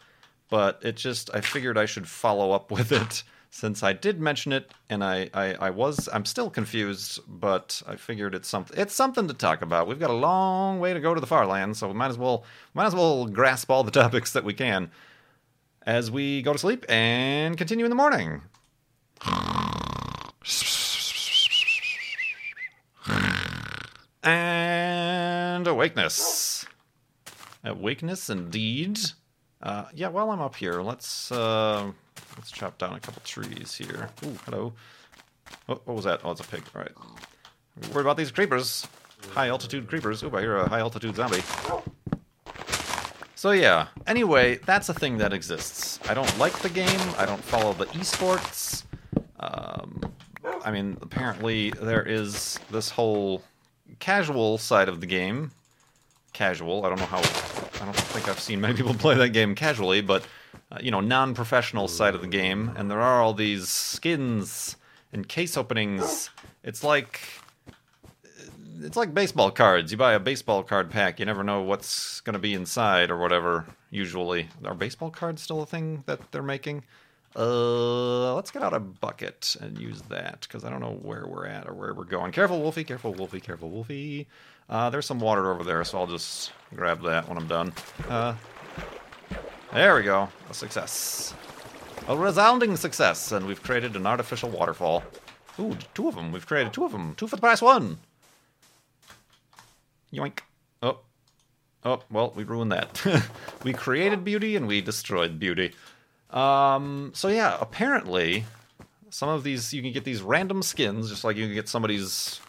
but 0.48 0.80
it 0.82 0.96
just, 0.96 1.30
I 1.34 1.40
figured 1.40 1.78
I 1.78 1.86
should 1.86 2.08
follow 2.08 2.52
up 2.52 2.70
with 2.70 2.92
it 2.92 3.22
since 3.56 3.82
I 3.82 3.94
did 3.94 4.20
mention 4.20 4.52
it, 4.52 4.70
and 4.90 5.02
I, 5.02 5.30
I, 5.32 5.54
I 5.54 5.70
was, 5.70 6.10
I'm 6.12 6.26
still 6.26 6.50
confused, 6.50 7.20
but 7.26 7.82
I 7.86 7.96
figured 7.96 8.34
it's 8.34 8.48
something, 8.48 8.78
it's 8.78 8.94
something 8.94 9.28
to 9.28 9.34
talk 9.34 9.62
about. 9.62 9.86
We've 9.86 9.98
got 9.98 10.10
a 10.10 10.12
long 10.12 10.78
way 10.78 10.92
to 10.92 11.00
go 11.00 11.14
to 11.14 11.20
the 11.22 11.26
far 11.26 11.46
land, 11.46 11.74
so 11.78 11.88
we 11.88 11.94
might 11.94 12.10
as 12.10 12.18
well, 12.18 12.44
might 12.74 12.84
as 12.84 12.94
well 12.94 13.24
grasp 13.24 13.70
all 13.70 13.82
the 13.82 13.90
topics 14.02 14.34
that 14.34 14.44
we 14.44 14.52
can 14.52 14.90
as 15.86 16.10
we 16.10 16.42
go 16.42 16.52
to 16.52 16.58
sleep 16.58 16.84
and 16.90 17.56
continue 17.56 17.86
in 17.86 17.90
the 17.90 17.96
morning. 17.96 18.42
And 24.22 25.66
awakeness. 25.66 26.66
Awakeness 27.64 28.28
indeed. 28.28 28.98
Uh, 29.62 29.86
yeah, 29.94 30.08
while 30.08 30.30
I'm 30.30 30.40
up 30.40 30.56
here, 30.56 30.82
let's 30.82 31.32
uh, 31.32 31.92
let's 32.36 32.50
chop 32.50 32.78
down 32.78 32.94
a 32.94 33.00
couple 33.00 33.22
trees 33.24 33.74
here. 33.74 34.10
Ooh, 34.24 34.38
hello. 34.44 34.72
Oh, 35.68 35.80
what 35.84 35.96
was 35.96 36.04
that? 36.04 36.20
Oh, 36.24 36.32
it's 36.32 36.40
a 36.40 36.44
pig. 36.44 36.62
All 36.74 36.82
right. 36.82 36.92
Worried 37.92 38.04
about 38.04 38.16
these 38.16 38.30
creepers. 38.30 38.86
High 39.30 39.48
altitude 39.48 39.88
creepers. 39.88 40.22
Ooh, 40.22 40.30
I 40.34 40.40
hear 40.40 40.56
a 40.56 40.68
high 40.68 40.80
altitude 40.80 41.16
zombie. 41.16 41.42
So 43.34 43.50
yeah. 43.50 43.88
Anyway, 44.06 44.56
that's 44.66 44.88
a 44.88 44.94
thing 44.94 45.18
that 45.18 45.32
exists. 45.32 46.00
I 46.08 46.14
don't 46.14 46.38
like 46.38 46.58
the 46.60 46.68
game. 46.68 47.00
I 47.18 47.26
don't 47.26 47.42
follow 47.42 47.72
the 47.72 47.86
esports. 47.86 48.84
Um, 49.40 50.00
I 50.64 50.70
mean, 50.70 50.96
apparently 51.02 51.70
there 51.70 52.02
is 52.02 52.58
this 52.70 52.90
whole 52.90 53.42
casual 53.98 54.58
side 54.58 54.88
of 54.88 55.00
the 55.00 55.06
game. 55.06 55.50
Casual. 56.32 56.84
I 56.84 56.88
don't 56.88 56.98
know 56.98 57.06
how. 57.06 57.18
I 57.18 57.84
don't 57.84 57.96
think 57.96 58.28
I've 58.28 58.40
seen 58.40 58.60
many 58.60 58.74
people 58.74 58.94
play 58.98 59.14
that 59.16 59.30
game 59.30 59.54
casually, 59.54 60.00
but 60.00 60.24
uh, 60.70 60.78
you 60.80 60.90
know, 60.90 61.00
non-professional 61.00 61.88
side 61.88 62.14
of 62.14 62.20
the 62.20 62.26
game, 62.26 62.72
and 62.76 62.90
there 62.90 63.00
are 63.00 63.22
all 63.22 63.34
these 63.34 63.68
skins 63.68 64.76
and 65.12 65.28
case 65.28 65.56
openings. 65.56 66.30
It's 66.64 66.82
like 66.82 67.20
it's 68.80 68.96
like 68.96 69.14
baseball 69.14 69.50
cards. 69.50 69.90
You 69.92 69.98
buy 69.98 70.12
a 70.12 70.20
baseball 70.20 70.62
card 70.62 70.90
pack, 70.90 71.18
you 71.18 71.26
never 71.26 71.42
know 71.42 71.62
what's 71.62 72.20
going 72.20 72.34
to 72.34 72.38
be 72.38 72.54
inside 72.54 73.10
or 73.10 73.16
whatever. 73.16 73.66
Usually, 73.90 74.48
are 74.64 74.74
baseball 74.74 75.10
cards 75.10 75.42
still 75.42 75.62
a 75.62 75.66
thing 75.66 76.04
that 76.06 76.32
they're 76.32 76.42
making? 76.42 76.84
Uh, 77.34 78.34
let's 78.34 78.50
get 78.50 78.62
out 78.62 78.72
a 78.72 78.80
bucket 78.80 79.56
and 79.60 79.78
use 79.78 80.00
that 80.02 80.40
because 80.42 80.64
I 80.64 80.70
don't 80.70 80.80
know 80.80 80.98
where 81.02 81.26
we're 81.26 81.46
at 81.46 81.68
or 81.68 81.74
where 81.74 81.92
we're 81.92 82.04
going. 82.04 82.32
Careful, 82.32 82.60
Wolfie! 82.60 82.84
Careful, 82.84 83.12
Wolfie! 83.12 83.40
Careful, 83.40 83.68
Wolfie! 83.68 84.26
Uh, 84.70 84.90
there's 84.90 85.06
some 85.06 85.20
water 85.20 85.52
over 85.52 85.62
there, 85.62 85.84
so 85.84 85.98
I'll 85.98 86.06
just 86.06 86.52
grab 86.74 87.02
that 87.02 87.28
when 87.28 87.36
I'm 87.36 87.46
done. 87.46 87.72
Uh, 88.08 88.34
there 89.76 89.94
we 89.94 90.02
go. 90.02 90.28
A 90.48 90.54
success. 90.54 91.34
A 92.08 92.16
resounding 92.16 92.76
success, 92.76 93.32
and 93.32 93.46
we've 93.46 93.62
created 93.62 93.94
an 93.94 94.06
artificial 94.06 94.48
waterfall. 94.48 95.02
Ooh, 95.58 95.76
two 95.92 96.08
of 96.08 96.14
them. 96.14 96.32
We've 96.32 96.46
created 96.46 96.72
two 96.72 96.84
of 96.84 96.92
them. 96.92 97.14
Two 97.14 97.26
for 97.26 97.36
the 97.36 97.40
price 97.40 97.60
one. 97.60 97.98
Yoink. 100.12 100.38
Oh. 100.82 101.00
Oh, 101.84 102.00
well, 102.10 102.32
we 102.34 102.44
ruined 102.44 102.72
that. 102.72 103.04
we 103.64 103.72
created 103.72 104.24
beauty 104.24 104.56
and 104.56 104.66
we 104.66 104.80
destroyed 104.80 105.38
beauty. 105.38 105.72
Um, 106.30 107.12
so 107.14 107.28
yeah, 107.28 107.56
apparently 107.60 108.44
some 109.10 109.28
of 109.28 109.44
these 109.44 109.72
you 109.72 109.82
can 109.82 109.92
get 109.92 110.04
these 110.04 110.22
random 110.22 110.62
skins, 110.62 111.10
just 111.10 111.22
like 111.22 111.36
you 111.36 111.44
can 111.44 111.54
get 111.54 111.68
somebody's 111.68 112.40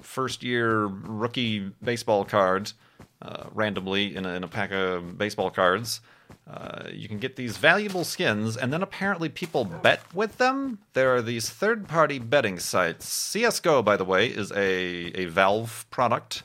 first 0.00 0.42
year 0.42 0.86
rookie 0.86 1.72
baseball 1.82 2.24
card 2.24 2.72
uh, 3.20 3.44
randomly 3.52 4.14
in 4.16 4.26
a, 4.26 4.34
in 4.34 4.44
a 4.44 4.48
pack 4.48 4.72
of 4.72 5.18
baseball 5.18 5.50
cards. 5.50 6.00
Uh, 6.48 6.88
you 6.92 7.08
can 7.08 7.18
get 7.18 7.36
these 7.36 7.56
valuable 7.56 8.04
skins, 8.04 8.56
and 8.56 8.72
then 8.72 8.82
apparently 8.82 9.28
people 9.28 9.64
bet 9.64 10.02
with 10.14 10.38
them. 10.38 10.78
There 10.92 11.14
are 11.14 11.22
these 11.22 11.48
third 11.48 11.88
party 11.88 12.18
betting 12.18 12.58
sites. 12.58 13.32
CSGO, 13.32 13.84
by 13.84 13.96
the 13.96 14.04
way, 14.04 14.26
is 14.26 14.52
a, 14.52 15.12
a 15.14 15.24
Valve 15.26 15.86
product. 15.90 16.42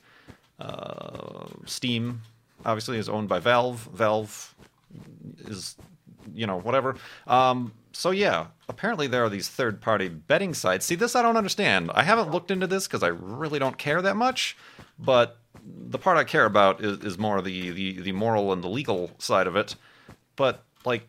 Uh, 0.60 1.48
Steam, 1.65 2.22
obviously, 2.65 2.98
is 2.98 3.10
owned 3.10 3.29
by 3.29 3.39
Valve. 3.39 3.89
Valve 3.94 4.56
is, 5.39 5.75
you 6.34 6.48
know, 6.48 6.60
whatever. 6.60 6.96
Um, 7.27 7.74
so 7.91 8.12
yeah, 8.12 8.48
apparently 8.70 9.08
there 9.08 9.24
are 9.24 9.29
these 9.29 9.50
third-party 9.50 10.10
betting 10.10 10.53
sites. 10.53 10.86
See, 10.86 10.94
this 10.94 11.15
I 11.15 11.24
don't 11.24 11.36
understand. 11.36 11.89
I 11.96 12.03
haven't 12.03 12.32
looked 12.32 12.51
into 12.51 12.67
this 12.67 12.88
because 12.88 13.01
I 13.01 13.08
really 13.08 13.58
don't 13.58 13.77
care 13.77 14.03
that 14.03 14.15
much. 14.15 14.56
But 15.00 15.38
the 15.63 15.98
part 15.98 16.18
I 16.18 16.24
care 16.24 16.46
about 16.46 16.84
is, 16.84 17.00
is 17.00 17.18
more 17.18 17.42
the, 17.42 17.72
the 17.72 18.01
the 18.01 18.12
moral 18.12 18.54
and 18.54 18.63
the 18.63 18.70
legal 18.70 19.12
side 19.18 19.48
of 19.48 19.56
it. 19.56 19.75
But 20.36 20.63
like 20.86 21.08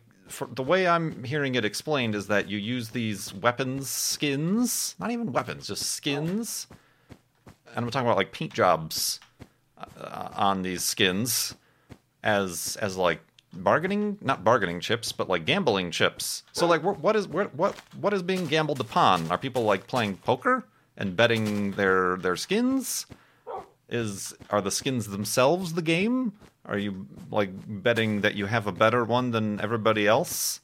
the 0.51 0.63
way 0.63 0.87
I'm 0.87 1.23
hearing 1.23 1.55
it 1.55 1.65
explained 1.65 2.15
is 2.15 2.27
that 2.27 2.49
you 2.49 2.57
use 2.57 2.89
these 2.89 3.33
weapons 3.33 3.89
skins, 3.89 4.95
not 4.99 5.11
even 5.11 5.31
weapons, 5.31 5.67
just 5.67 5.83
skins. 5.83 6.67
And 7.75 7.85
I'm 7.85 7.91
talking 7.91 8.07
about 8.07 8.17
like 8.17 8.31
paint 8.31 8.53
jobs 8.53 9.19
uh, 9.77 10.29
on 10.33 10.61
these 10.61 10.83
skins 10.83 11.55
as 12.23 12.77
as 12.81 12.97
like 12.97 13.21
bargaining 13.53 14.17
not 14.21 14.43
bargaining 14.43 14.79
chips 14.79 15.11
but 15.11 15.27
like 15.27 15.43
gambling 15.43 15.89
chips 15.89 16.43
so 16.51 16.67
like 16.67 16.83
what 16.83 17.15
is 17.15 17.27
what 17.27 17.53
what 17.55 17.75
what 17.99 18.13
is 18.13 18.21
being 18.21 18.45
gambled 18.45 18.79
upon 18.79 19.29
are 19.31 19.39
people 19.39 19.63
like 19.63 19.87
playing 19.87 20.15
poker 20.17 20.65
and 20.97 21.15
betting 21.15 21.71
their 21.71 22.17
their 22.17 22.35
skins 22.35 23.07
is 23.89 24.33
are 24.49 24.61
the 24.61 24.71
skins 24.71 25.07
themselves 25.07 25.73
the 25.73 25.81
game 25.81 26.33
are 26.65 26.77
you 26.77 27.07
like 27.31 27.49
betting 27.67 28.21
that 28.21 28.35
you 28.35 28.45
have 28.45 28.67
a 28.67 28.71
better 28.71 29.03
one 29.03 29.31
than 29.31 29.59
everybody 29.61 30.07
else 30.07 30.61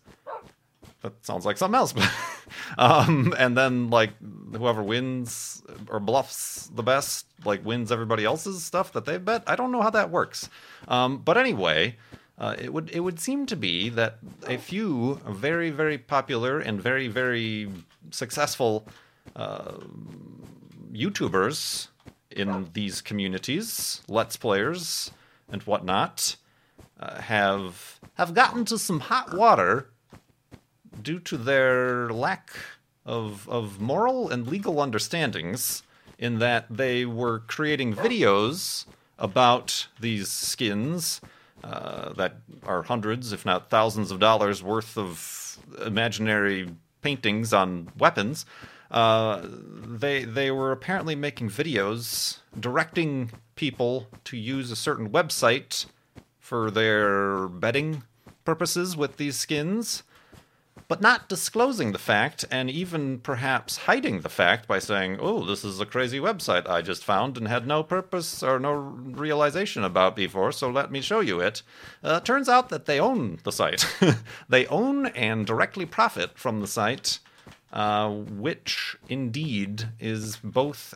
that 1.05 1.23
sounds 1.23 1.45
like 1.45 1.57
something 1.57 1.77
else. 1.77 1.93
um, 2.79 3.33
and 3.37 3.55
then 3.55 3.91
like 3.91 4.11
whoever 4.55 4.81
wins 4.81 5.61
or 5.87 5.99
bluffs 5.99 6.67
the 6.73 6.81
best, 6.81 7.27
like 7.45 7.63
wins 7.63 7.91
everybody 7.91 8.25
else's 8.25 8.63
stuff 8.63 8.91
that 8.93 9.05
they 9.05 9.17
bet. 9.17 9.43
I 9.45 9.55
don't 9.55 9.71
know 9.71 9.81
how 9.81 9.91
that 9.91 10.09
works. 10.09 10.49
Um, 10.87 11.19
but 11.19 11.37
anyway, 11.37 11.97
uh, 12.39 12.55
it 12.57 12.73
would 12.73 12.89
it 12.91 13.01
would 13.01 13.19
seem 13.19 13.45
to 13.45 13.55
be 13.55 13.89
that 13.89 14.17
a 14.47 14.57
few 14.57 15.21
very 15.27 15.69
very 15.69 15.97
popular 15.97 16.59
and 16.59 16.81
very 16.81 17.07
very 17.07 17.69
successful 18.09 18.87
uh, 19.35 19.73
YouTubers 20.91 21.89
in 22.35 22.69
these 22.73 23.01
communities, 23.01 24.01
let's 24.07 24.35
players 24.35 25.11
and 25.49 25.63
whatnot, 25.63 26.35
uh, 26.99 27.21
have 27.21 27.99
have 28.15 28.33
gotten 28.33 28.65
to 28.65 28.77
some 28.77 28.99
hot 29.01 29.35
water 29.35 29.89
due 31.01 31.19
to 31.19 31.37
their 31.37 32.09
lack 32.09 32.51
of, 33.05 33.47
of 33.49 33.79
moral 33.79 34.29
and 34.29 34.47
legal 34.47 34.79
understandings, 34.79 35.83
in 36.17 36.39
that 36.39 36.65
they 36.69 37.05
were 37.05 37.39
creating 37.39 37.93
videos 37.93 38.85
about 39.19 39.87
these 39.99 40.29
skins 40.29 41.21
uh, 41.63 42.13
that 42.13 42.37
are 42.63 42.83
hundreds, 42.83 43.33
if 43.33 43.45
not 43.45 43.69
thousands, 43.69 44.11
of 44.11 44.19
dollars 44.19 44.63
worth 44.63 44.97
of 44.97 45.57
imaginary 45.85 46.69
paintings 47.01 47.53
on 47.53 47.89
weapons. 47.97 48.45
Uh, 48.91 49.41
they 49.43 50.23
they 50.23 50.51
were 50.51 50.71
apparently 50.71 51.15
making 51.15 51.49
videos 51.49 52.39
directing 52.59 53.31
people 53.55 54.07
to 54.25 54.37
use 54.37 54.71
a 54.71 54.75
certain 54.75 55.09
website 55.09 55.85
for 56.39 56.69
their 56.69 57.47
betting 57.47 58.03
purposes 58.43 58.95
with 58.95 59.17
these 59.17 59.35
skins, 59.35 60.03
but 60.87 61.01
not 61.01 61.27
disclosing 61.27 61.91
the 61.91 61.97
fact 61.97 62.45
and 62.51 62.69
even 62.69 63.17
perhaps 63.19 63.77
hiding 63.77 64.21
the 64.21 64.29
fact 64.29 64.67
by 64.67 64.77
saying, 64.77 65.17
"Oh, 65.19 65.43
this 65.43 65.65
is 65.65 65.79
a 65.79 65.85
crazy 65.85 66.19
website 66.19 66.69
I 66.69 66.83
just 66.83 67.03
found 67.03 67.37
and 67.37 67.47
had 67.47 67.65
no 67.65 67.81
purpose 67.81 68.43
or 68.43 68.59
no 68.59 68.73
realization 68.73 69.83
about 69.83 70.15
before, 70.15 70.51
so 70.51 70.69
let 70.69 70.91
me 70.91 71.01
show 71.01 71.21
you 71.21 71.39
it." 71.39 71.63
Uh, 72.03 72.19
turns 72.19 72.47
out 72.47 72.69
that 72.69 72.85
they 72.85 72.99
own 72.99 73.39
the 73.43 73.51
site. 73.51 73.83
they 74.47 74.67
own 74.67 75.07
and 75.07 75.47
directly 75.47 75.87
profit 75.87 76.37
from 76.37 76.61
the 76.61 76.67
site 76.67 77.19
uh, 77.73 78.09
which 78.09 78.97
indeed 79.09 79.89
is 79.99 80.37
both 80.37 80.93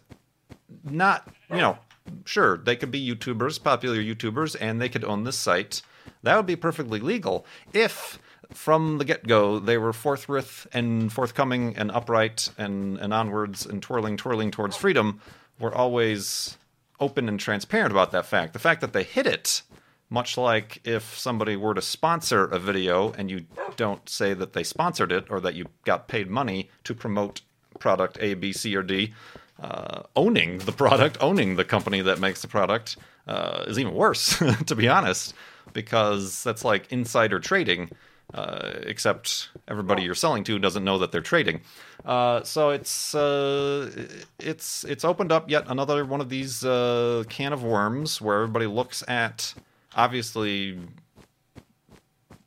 not, 0.84 1.28
you 1.50 1.58
know, 1.58 1.78
sure, 2.26 2.58
they 2.58 2.76
could 2.76 2.92
be 2.92 3.16
YouTubers, 3.16 3.62
popular 3.62 3.98
YouTubers, 3.98 4.56
and 4.60 4.82
they 4.82 4.90
could 4.90 5.04
own 5.04 5.24
this 5.24 5.38
site. 5.38 5.82
That 6.24 6.36
would 6.36 6.46
be 6.46 6.56
perfectly 6.56 7.00
legal 7.00 7.46
if 7.74 8.20
from 8.52 8.98
the 8.98 9.06
get 9.06 9.28
go 9.28 9.60
they 9.60 9.78
were 9.78 9.94
forthwith 9.94 10.66
and 10.74 11.14
forthcoming 11.14 11.76
and 11.78 11.92
upright 11.92 12.50
and, 12.58 12.98
and 12.98 13.14
onwards 13.14 13.66
and 13.66 13.82
twirling, 13.82 14.18
twirling 14.18 14.52
towards 14.52 14.76
freedom, 14.76 15.22
were 15.60 15.74
always 15.74 16.58
open 17.00 17.30
and 17.30 17.40
transparent 17.40 17.92
about 17.92 18.12
that 18.12 18.26
fact. 18.26 18.54
The 18.54 18.60
fact 18.60 18.82
that 18.82 18.94
they 18.94 19.04
hid 19.04 19.28
it 19.28 19.62
much 20.10 20.38
like 20.38 20.82
if 20.86 21.18
somebody 21.18 21.56
were 21.56 21.74
to 21.74 21.82
sponsor 21.82 22.46
a 22.46 22.60
video 22.60 23.12
and 23.12 23.30
you 23.30 23.46
don't 23.76 24.10
say 24.10 24.34
that 24.34 24.54
they 24.54 24.64
sponsored 24.64 25.12
it 25.12 25.26
or 25.30 25.40
that 25.40 25.54
you 25.54 25.66
got 25.86 26.08
paid 26.08 26.30
money 26.30 26.70
to 26.84 26.96
promote 26.96 27.42
product 27.80 28.18
A, 28.20 28.34
B, 28.34 28.52
C, 28.52 28.76
or 28.76 28.84
D, 28.84 29.14
uh, 29.62 30.04
owning 30.16 30.60
the 30.60 30.72
product, 30.72 31.18
owning 31.22 31.56
the 31.56 31.66
company 31.66 32.02
that 32.02 32.20
makes 32.20 32.42
the 32.42 32.48
product 32.48 32.98
uh, 33.28 33.66
is 33.68 33.78
even 33.78 33.94
worse, 33.94 34.42
to 34.66 34.76
be 34.76 34.88
honest, 34.88 35.34
because 35.74 36.44
that's 36.44 36.66
like 36.66 36.92
insider 36.92 37.40
trading. 37.40 37.90
Uh, 38.32 38.74
except 38.84 39.50
everybody 39.68 40.04
you're 40.04 40.14
selling 40.14 40.44
to 40.44 40.60
doesn't 40.60 40.84
know 40.84 41.00
that 41.00 41.12
they're 41.12 41.20
trading. 41.20 41.62
Uh, 42.06 42.44
so 42.44 42.70
it's 42.70 43.16
uh, 43.16 43.90
it's 44.38 44.84
it's 44.84 45.04
opened 45.04 45.32
up 45.32 45.50
yet 45.50 45.64
another 45.66 46.06
one 46.06 46.22
of 46.22 46.30
these 46.30 46.64
uh, 46.64 47.24
can 47.28 47.54
of 47.54 47.64
worms 47.64 48.22
where 48.22 48.36
everybody 48.36 48.68
looks 48.68 49.04
at 49.08 49.56
obviously 50.00 50.80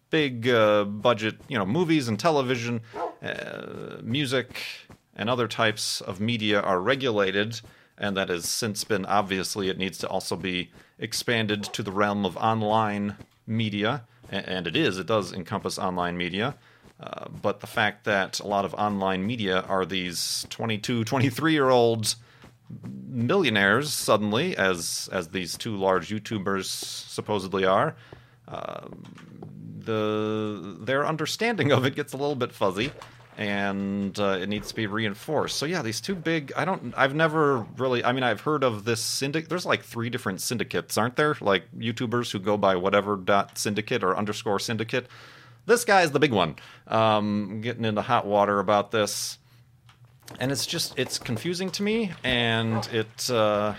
big 0.08 0.48
uh, 0.48 0.84
budget, 0.84 1.36
you 1.48 1.58
know, 1.58 1.66
movies 1.66 2.08
and 2.08 2.18
television, 2.18 2.80
uh, 3.22 3.98
music, 4.02 4.56
and 5.14 5.28
other 5.28 5.46
types 5.46 6.00
of 6.00 6.18
media 6.18 6.60
are 6.60 6.80
regulated, 6.80 7.60
and 7.98 8.16
that 8.16 8.30
has 8.30 8.48
since 8.48 8.84
been 8.84 9.04
obviously 9.04 9.68
it 9.68 9.76
needs 9.76 9.98
to 9.98 10.08
also 10.08 10.34
be 10.34 10.70
expanded 10.98 11.62
to 11.62 11.82
the 11.82 11.92
realm 11.92 12.24
of 12.24 12.36
online 12.38 13.16
media, 13.46 14.04
and 14.30 14.66
it 14.66 14.74
is. 14.74 14.98
It 14.98 15.06
does 15.06 15.32
encompass 15.32 15.78
online 15.78 16.16
media. 16.16 16.54
Uh, 16.98 17.28
but 17.28 17.60
the 17.60 17.66
fact 17.66 18.04
that 18.04 18.38
a 18.40 18.46
lot 18.46 18.64
of 18.64 18.72
online 18.74 19.26
media 19.26 19.60
are 19.62 19.84
these 19.84 20.46
22, 20.50 21.04
23 21.04 21.52
year 21.52 21.68
olds 21.68 22.16
millionaires 23.08 23.92
suddenly, 23.92 24.56
as 24.56 25.08
as 25.12 25.28
these 25.28 25.56
two 25.56 25.76
large 25.76 26.08
YouTubers 26.08 26.64
supposedly 26.66 27.64
are. 27.64 27.96
Uh, 28.48 28.88
the 29.84 30.76
their 30.80 31.06
understanding 31.06 31.72
of 31.72 31.84
it 31.84 31.94
gets 31.94 32.12
a 32.12 32.16
little 32.16 32.34
bit 32.34 32.52
fuzzy, 32.52 32.92
and 33.36 34.18
uh, 34.18 34.38
it 34.40 34.48
needs 34.48 34.68
to 34.68 34.74
be 34.74 34.86
reinforced. 34.86 35.56
So 35.56 35.66
yeah, 35.66 35.82
these 35.82 36.00
two 36.00 36.14
big. 36.14 36.52
I 36.56 36.64
don't. 36.64 36.94
I've 36.96 37.14
never 37.14 37.66
really. 37.76 38.04
I 38.04 38.12
mean, 38.12 38.22
I've 38.22 38.40
heard 38.40 38.64
of 38.64 38.84
this 38.84 39.00
syndicate. 39.00 39.48
There's 39.48 39.66
like 39.66 39.82
three 39.82 40.10
different 40.10 40.40
syndicates, 40.40 40.96
aren't 40.96 41.16
there? 41.16 41.36
Like 41.40 41.64
YouTubers 41.76 42.30
who 42.30 42.38
go 42.38 42.56
by 42.56 42.76
whatever 42.76 43.16
dot 43.16 43.58
syndicate 43.58 44.04
or 44.04 44.16
underscore 44.16 44.58
syndicate. 44.58 45.06
This 45.64 45.84
guy's 45.84 46.10
the 46.10 46.18
big 46.18 46.32
one. 46.32 46.56
Um, 46.88 47.60
getting 47.60 47.84
into 47.84 48.02
hot 48.02 48.26
water 48.26 48.58
about 48.58 48.90
this 48.90 49.38
and 50.40 50.52
it's 50.52 50.66
just 50.66 50.98
it's 50.98 51.18
confusing 51.18 51.70
to 51.72 51.82
me, 51.82 52.12
and 52.24 52.86
it. 52.92 53.30
Uh, 53.30 53.74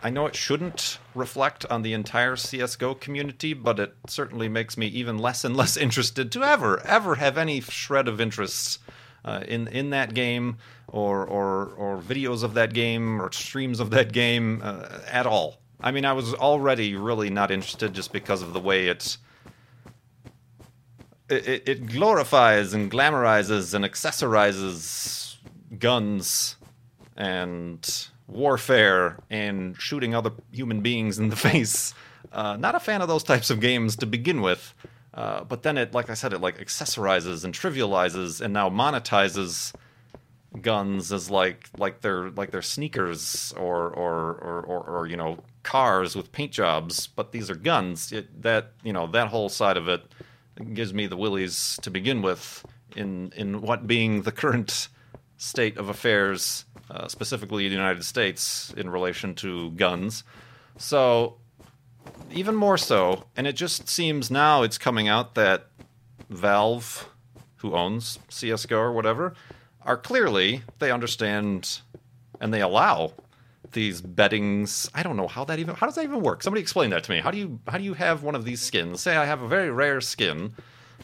I 0.00 0.10
know 0.10 0.26
it 0.26 0.36
shouldn't 0.36 0.98
reflect 1.14 1.66
on 1.66 1.82
the 1.82 1.92
entire 1.92 2.36
CS:GO 2.36 2.94
community, 2.94 3.52
but 3.52 3.80
it 3.80 3.96
certainly 4.06 4.48
makes 4.48 4.76
me 4.76 4.86
even 4.86 5.18
less 5.18 5.44
and 5.44 5.56
less 5.56 5.76
interested 5.86 6.30
to 6.32 6.44
ever, 6.44 6.80
ever 6.86 7.16
have 7.16 7.36
any 7.36 7.60
shred 7.60 8.06
of 8.06 8.20
interest 8.20 8.80
uh, 9.24 9.42
in 9.46 9.66
in 9.68 9.90
that 9.90 10.14
game 10.14 10.58
or 10.86 11.26
or 11.26 11.72
or 11.76 12.00
videos 12.00 12.42
of 12.42 12.54
that 12.54 12.72
game 12.72 13.20
or 13.20 13.32
streams 13.32 13.80
of 13.80 13.90
that 13.90 14.12
game 14.12 14.60
uh, 14.62 14.86
at 15.10 15.26
all. 15.26 15.58
I 15.80 15.90
mean, 15.90 16.04
I 16.04 16.12
was 16.12 16.34
already 16.34 16.96
really 16.96 17.30
not 17.30 17.50
interested 17.50 17.92
just 17.94 18.12
because 18.12 18.42
of 18.42 18.52
the 18.52 18.60
way 18.60 18.88
it's 18.88 19.18
it, 21.28 21.68
it 21.68 21.86
glorifies 21.86 22.74
and 22.74 22.90
glamorizes 22.90 23.74
and 23.74 23.84
accessorizes 23.84 25.36
guns 25.78 26.56
and 27.16 28.08
warfare 28.26 29.18
and 29.30 29.76
shooting 29.80 30.14
other 30.14 30.30
human 30.52 30.80
beings 30.80 31.18
in 31.18 31.28
the 31.28 31.36
face. 31.48 31.94
Uh, 32.32 32.56
not 32.56 32.74
a 32.74 32.80
fan 32.80 33.00
of 33.02 33.08
those 33.08 33.22
types 33.22 33.50
of 33.50 33.60
games 33.60 33.96
to 33.96 34.06
begin 34.06 34.40
with. 34.40 34.74
Uh, 35.14 35.42
but 35.44 35.62
then 35.62 35.76
it, 35.76 35.94
like 35.94 36.10
I 36.10 36.14
said, 36.14 36.32
it 36.32 36.40
like 36.40 36.58
accessorizes 36.58 37.44
and 37.44 37.52
trivializes 37.52 38.40
and 38.40 38.52
now 38.52 38.68
monetizes 38.70 39.74
guns 40.62 41.12
as 41.12 41.30
like 41.30 41.68
like 41.76 42.00
they're 42.00 42.30
like 42.30 42.50
they're 42.50 42.62
sneakers 42.62 43.52
or 43.56 43.88
or 43.90 44.32
or, 44.36 44.62
or, 44.62 44.82
or 44.84 45.06
you 45.06 45.16
know 45.16 45.38
cars 45.62 46.14
with 46.14 46.30
paint 46.30 46.52
jobs. 46.52 47.06
But 47.08 47.32
these 47.32 47.50
are 47.50 47.54
guns. 47.54 48.12
It, 48.12 48.42
that 48.42 48.72
you 48.84 48.92
know 48.92 49.06
that 49.08 49.28
whole 49.28 49.48
side 49.48 49.76
of 49.76 49.88
it 49.88 50.02
gives 50.74 50.92
me 50.92 51.06
the 51.06 51.16
willies 51.16 51.78
to 51.82 51.90
begin 51.90 52.22
with 52.22 52.64
in 52.96 53.32
in 53.36 53.60
what 53.60 53.86
being 53.86 54.22
the 54.22 54.32
current 54.32 54.88
state 55.36 55.76
of 55.76 55.88
affairs, 55.88 56.64
uh, 56.90 57.08
specifically 57.08 57.68
the 57.68 57.74
United 57.74 58.04
States, 58.04 58.74
in 58.76 58.90
relation 58.90 59.34
to 59.36 59.70
guns. 59.72 60.24
So, 60.76 61.36
even 62.30 62.54
more 62.54 62.76
so, 62.76 63.24
and 63.36 63.46
it 63.46 63.54
just 63.54 63.88
seems 63.88 64.30
now 64.30 64.62
it's 64.62 64.78
coming 64.78 65.08
out 65.08 65.34
that 65.34 65.68
Valve, 66.28 67.08
who 67.56 67.74
owns 67.74 68.18
CSGO 68.28 68.76
or 68.76 68.92
whatever, 68.92 69.34
are 69.82 69.96
clearly, 69.96 70.62
they 70.78 70.90
understand 70.90 71.80
and 72.40 72.52
they 72.52 72.60
allow 72.60 73.12
these 73.72 74.00
bettings. 74.00 74.88
I 74.94 75.02
don't 75.02 75.16
know 75.16 75.28
how 75.28 75.44
that 75.44 75.58
even 75.58 75.74
how 75.74 75.86
does 75.86 75.94
that 75.96 76.04
even 76.04 76.22
work? 76.22 76.42
Somebody 76.42 76.62
explain 76.62 76.90
that 76.90 77.04
to 77.04 77.10
me. 77.10 77.20
How 77.20 77.30
do 77.30 77.38
you 77.38 77.60
how 77.68 77.78
do 77.78 77.84
you 77.84 77.94
have 77.94 78.22
one 78.22 78.34
of 78.34 78.44
these 78.44 78.60
skins? 78.60 79.00
Say 79.00 79.16
I 79.16 79.24
have 79.24 79.42
a 79.42 79.48
very 79.48 79.70
rare 79.70 80.00
skin, 80.00 80.52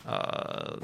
uh, 0.06 0.76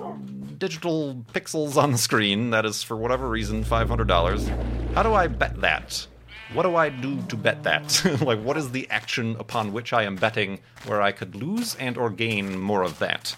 digital 0.58 1.24
pixels 1.32 1.76
on 1.76 1.92
the 1.92 1.98
screen. 1.98 2.50
That 2.50 2.64
is 2.64 2.82
for 2.82 2.96
whatever 2.96 3.28
reason 3.28 3.64
five 3.64 3.88
hundred 3.88 4.08
dollars. 4.08 4.48
How 4.94 5.02
do 5.02 5.14
I 5.14 5.26
bet 5.26 5.60
that? 5.60 6.06
What 6.52 6.64
do 6.64 6.74
I 6.74 6.88
do 6.88 7.20
to 7.28 7.36
bet 7.36 7.62
that? 7.62 8.20
like 8.22 8.42
what 8.42 8.56
is 8.56 8.70
the 8.72 8.88
action 8.90 9.36
upon 9.38 9.72
which 9.72 9.92
I 9.92 10.02
am 10.02 10.16
betting 10.16 10.58
where 10.86 11.00
I 11.00 11.12
could 11.12 11.34
lose 11.36 11.76
and 11.76 11.96
or 11.96 12.10
gain 12.10 12.58
more 12.58 12.82
of 12.82 12.98
that? 12.98 13.36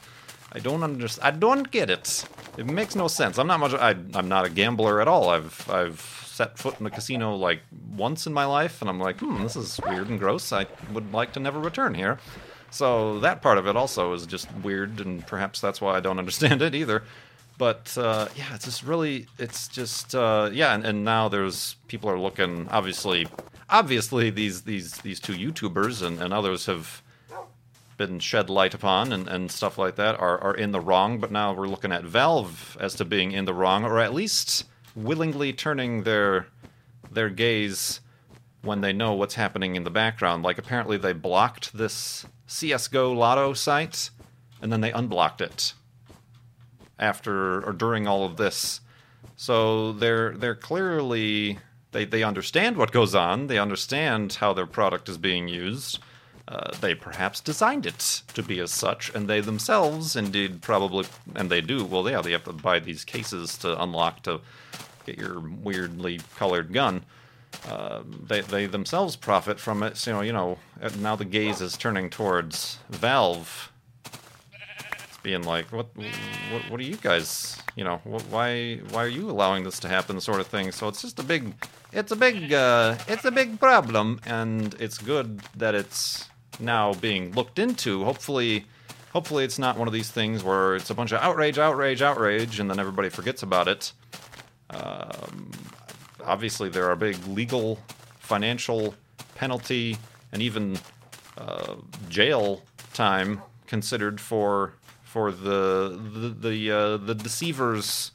I 0.55 0.59
don't 0.59 0.83
understand. 0.83 1.35
I 1.35 1.38
don't 1.38 1.70
get 1.70 1.90
it. 1.90 2.26
It 2.59 2.66
makes 2.66 2.94
no 2.94 3.09
sense. 3.09 3.38
I'm 3.38 3.46
not 3.46 3.61
much. 3.61 3.72
I, 3.72 3.90
I'm 4.14 4.28
not 4.28 4.44
a 4.44 4.50
gambler 4.50 5.00
at 5.00 5.09
all. 5.09 5.31
I've 5.31 5.68
I've 5.70 6.00
set 6.42 6.59
foot 6.59 6.81
in 6.81 6.87
a 6.87 6.90
casino 6.90 7.37
like 7.37 7.61
once 7.96 8.26
in 8.26 8.33
my 8.33 8.44
life, 8.44 8.81
and 8.81 8.90
I'm 8.90 8.98
like, 8.98 9.20
hmm, 9.20 9.42
this 9.42 9.55
is 9.55 9.78
weird 9.87 10.09
and 10.09 10.18
gross. 10.18 10.52
I 10.52 10.66
would 10.92 11.12
like 11.12 11.33
to 11.35 11.40
never 11.40 11.61
return 11.61 11.94
here. 11.94 12.18
So 12.70 13.20
that 13.20 13.42
part 13.42 13.59
of 13.59 13.66
it 13.68 13.76
also 13.76 14.12
is 14.12 14.26
just 14.26 14.52
weird, 14.57 15.00
and 15.00 15.24
perhaps 15.26 15.61
that's 15.61 15.81
why 15.81 15.96
I 15.96 16.00
don't 16.00 16.18
understand 16.24 16.61
it 16.61 16.74
either. 16.74 17.05
But 17.59 17.96
uh, 17.96 18.26
yeah, 18.35 18.55
it's 18.55 18.64
just 18.64 18.83
really, 18.83 19.26
it's 19.38 19.68
just 19.68 20.14
uh, 20.16 20.50
yeah, 20.52 20.74
and, 20.74 20.85
and 20.85 21.05
now 21.05 21.28
there's 21.28 21.76
people 21.87 22.11
are 22.11 22.18
looking. 22.18 22.66
Obviously, 22.70 23.28
obviously 23.70 24.31
these 24.31 24.62
these 24.62 24.96
these 24.98 25.20
two 25.20 25.35
YouTubers 25.35 26.05
and, 26.05 26.20
and 26.20 26.35
others 26.35 26.66
have 26.66 27.02
been 27.98 28.18
shed 28.18 28.50
light 28.50 28.74
upon 28.74 29.12
and, 29.12 29.28
and 29.28 29.50
stuff 29.50 29.78
like 29.78 29.94
that 29.94 30.18
are, 30.18 30.38
are 30.40 30.55
in 30.55 30.72
the 30.72 30.81
wrong, 30.81 31.20
but 31.20 31.31
now 31.31 31.52
we're 31.52 31.68
looking 31.68 31.92
at 31.92 32.02
Valve 32.02 32.76
as 32.81 32.94
to 32.94 33.05
being 33.05 33.31
in 33.31 33.44
the 33.44 33.55
wrong, 33.55 33.85
or 33.85 34.00
at 34.00 34.12
least 34.12 34.64
willingly 34.94 35.52
turning 35.52 36.02
their 36.02 36.46
their 37.11 37.28
gaze 37.28 38.00
when 38.62 38.81
they 38.81 38.92
know 38.92 39.12
what's 39.12 39.35
happening 39.35 39.76
in 39.76 39.85
the 39.85 39.90
background. 39.90 40.42
Like 40.42 40.59
apparently 40.59 40.96
they 40.96 41.12
blocked 41.12 41.76
this 41.76 42.26
CS:GO 42.46 43.12
Lotto 43.12 43.52
site 43.52 44.11
and 44.61 44.72
then 44.72 44.81
they 44.81 44.92
unblocked 44.92 45.40
it 45.40 45.74
after 46.98 47.61
or 47.66 47.72
during 47.72 48.07
all 48.07 48.24
of 48.24 48.37
this. 48.37 48.81
So 49.37 49.92
they're 49.92 50.33
they're 50.33 50.55
clearly 50.55 51.59
they, 51.90 52.05
they 52.05 52.22
understand 52.22 52.76
what 52.76 52.92
goes 52.92 53.14
on. 53.14 53.48
They 53.48 53.59
understand 53.59 54.35
how 54.35 54.52
their 54.52 54.66
product 54.66 55.09
is 55.09 55.18
being 55.18 55.48
used. 55.48 55.98
Uh, 56.48 56.72
they 56.81 56.94
perhaps 56.94 57.40
designed 57.40 57.87
it 57.87 58.22
to 58.35 58.42
be 58.42 58.59
as 58.61 58.70
such, 58.70 59.14
and 59.14 59.28
they 59.28 59.40
themselves, 59.40 60.16
indeed, 60.16 60.61
probably, 60.61 61.07
and 61.35 61.50
they 61.50 61.61
do. 61.61 61.85
Well, 61.85 62.09
yeah, 62.09 62.20
they 62.20 62.33
have 62.33 62.44
to 62.44 62.52
buy 62.52 62.81
these 62.81 63.05
cases 63.05 63.57
to 63.59 63.81
unlock 63.81 64.22
to 64.24 64.40
get 65.07 65.18
your 65.18 65.40
weirdly 65.40 66.20
colored 66.37 66.72
gun. 66.72 67.05
Uh, 67.68 68.02
they 68.26 68.40
they 68.40 68.66
themselves 68.66 69.14
profit 69.14 69.61
from 69.61 69.83
it. 69.83 69.96
So 69.96 70.20
you 70.20 70.33
know, 70.33 70.59
now 70.98 71.16
the 71.16 71.24
gaze 71.24 71.61
is 71.61 71.76
turning 71.76 72.11
towards 72.11 72.78
Valve. 72.90 73.70
It's 74.05 75.18
being 75.22 75.42
like, 75.42 75.70
what, 75.70 75.88
what, 75.96 76.70
what 76.70 76.81
are 76.81 76.85
you 76.85 76.96
guys? 76.96 77.61
You 77.76 77.85
know, 77.85 77.98
wh- 77.98 78.33
why, 78.33 78.76
why 78.90 79.05
are 79.05 79.09
you 79.09 79.31
allowing 79.31 79.64
this 79.64 79.78
to 79.81 79.88
happen? 79.88 80.20
Sort 80.20 80.40
of 80.40 80.46
thing. 80.46 80.72
So 80.72 80.88
it's 80.88 81.02
just 81.02 81.18
a 81.18 81.22
big, 81.22 81.55
it's 81.92 82.11
a 82.11 82.16
big, 82.16 82.52
uh, 82.52 82.96
it's 83.07 83.24
a 83.24 83.31
big 83.31 83.61
problem, 83.61 84.20
and 84.26 84.74
it's 84.81 84.98
good 84.98 85.40
that 85.57 85.74
it's 85.74 86.28
now 86.60 86.94
being 86.94 87.32
looked 87.32 87.58
into. 87.58 88.04
Hopefully, 88.04 88.66
hopefully 89.12 89.44
it's 89.44 89.58
not 89.58 89.76
one 89.76 89.88
of 89.88 89.94
these 89.94 90.10
things 90.10 90.42
where 90.42 90.76
it's 90.76 90.90
a 90.90 90.94
bunch 90.94 91.12
of 91.12 91.20
outrage, 91.20 91.58
outrage, 91.58 92.02
outrage, 92.02 92.60
and 92.60 92.70
then 92.70 92.78
everybody 92.78 93.08
forgets 93.08 93.42
about 93.42 93.68
it. 93.68 93.92
Um, 94.70 95.50
obviously, 96.24 96.68
there 96.68 96.88
are 96.90 96.96
big 96.96 97.16
legal, 97.26 97.78
financial 98.18 98.94
penalty, 99.34 99.98
and 100.32 100.42
even 100.42 100.78
uh, 101.38 101.74
jail 102.08 102.62
time 102.94 103.42
considered 103.66 104.20
for 104.20 104.74
for 105.04 105.30
the 105.30 105.98
the 106.14 106.48
the, 106.48 106.70
uh, 106.70 106.96
the 106.96 107.14
deceivers 107.14 108.12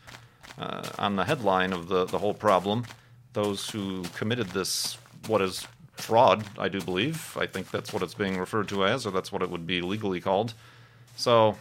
uh, 0.58 0.88
on 0.98 1.16
the 1.16 1.26
headline 1.26 1.74
of 1.74 1.88
the 1.88 2.06
the 2.06 2.18
whole 2.18 2.34
problem. 2.34 2.86
Those 3.34 3.70
who 3.70 4.04
committed 4.16 4.48
this, 4.48 4.98
what 5.28 5.42
is 5.42 5.68
fraud, 5.98 6.46
I 6.58 6.70
do 6.70 6.82
believe. 6.82 7.36
I 7.40 7.46
think 7.46 7.72
that's 7.72 7.94
what 7.94 8.04
it's 8.04 8.14
being 8.14 8.38
referred 8.38 8.70
to 8.70 8.86
as, 8.86 9.06
or 9.06 9.12
that's 9.12 9.32
what 9.32 9.42
it 9.42 9.50
would 9.50 9.68
be 9.68 9.82
legally 9.82 10.22
called. 10.22 10.54
So, 11.16 11.58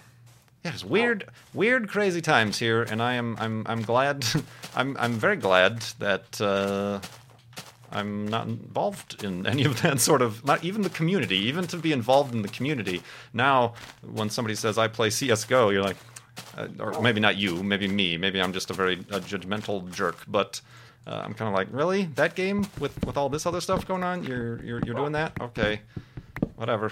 yeah, 0.65 0.73
it's 0.73 0.85
weird, 0.85 1.29
weird, 1.55 1.89
crazy 1.89 2.21
times 2.21 2.59
here, 2.59 2.83
and 2.83 3.03
I 3.03 3.15
am, 3.15 3.37
I'm, 3.39 3.65
I'm 3.67 3.83
glad, 3.83 4.27
I'm, 4.77 4.97
I'm 4.99 5.13
very 5.13 5.37
glad 5.37 5.81
that 5.99 6.41
uh, 6.41 7.01
I'm 7.91 8.29
not 8.29 8.47
involved 8.47 9.23
in 9.25 9.47
any 9.53 9.65
of 9.65 9.81
that 9.83 10.01
sort 10.01 10.23
of, 10.23 10.45
not 10.45 10.65
even 10.65 10.83
the 10.83 10.91
community, 10.91 11.37
even 11.37 11.67
to 11.69 11.77
be 11.77 11.93
involved 11.93 12.35
in 12.35 12.43
the 12.43 12.49
community. 12.49 13.03
Now, 13.33 13.75
when 14.03 14.31
somebody 14.31 14.55
says 14.55 14.79
I 14.79 14.89
play 14.89 15.11
CS:GO, 15.11 15.71
you're 15.71 15.83
like, 15.83 15.97
uh, 16.57 16.69
or 16.79 17.01
maybe 17.01 17.21
not 17.21 17.37
you, 17.37 17.63
maybe 17.63 17.89
me, 17.89 18.17
maybe 18.19 18.41
I'm 18.41 18.53
just 18.53 18.71
a 18.71 18.75
very 18.75 18.99
uh, 19.11 19.21
judgmental 19.21 19.91
jerk, 19.91 20.19
but. 20.29 20.61
Uh, 21.07 21.23
I'm 21.25 21.35
kind 21.35 21.49
of 21.49 21.55
like, 21.55 21.69
really? 21.71 22.07
That 22.17 22.35
game 22.35 22.67
with 22.81 23.05
with 23.05 23.17
all 23.17 23.29
this 23.29 23.47
other 23.47 23.61
stuff 23.61 23.87
going 23.87 24.03
on? 24.03 24.25
You're 24.25 24.63
you're 24.65 24.81
you're 24.85 24.95
doing 24.95 25.13
that? 25.13 25.41
Okay, 25.41 25.81
whatever. 26.57 26.91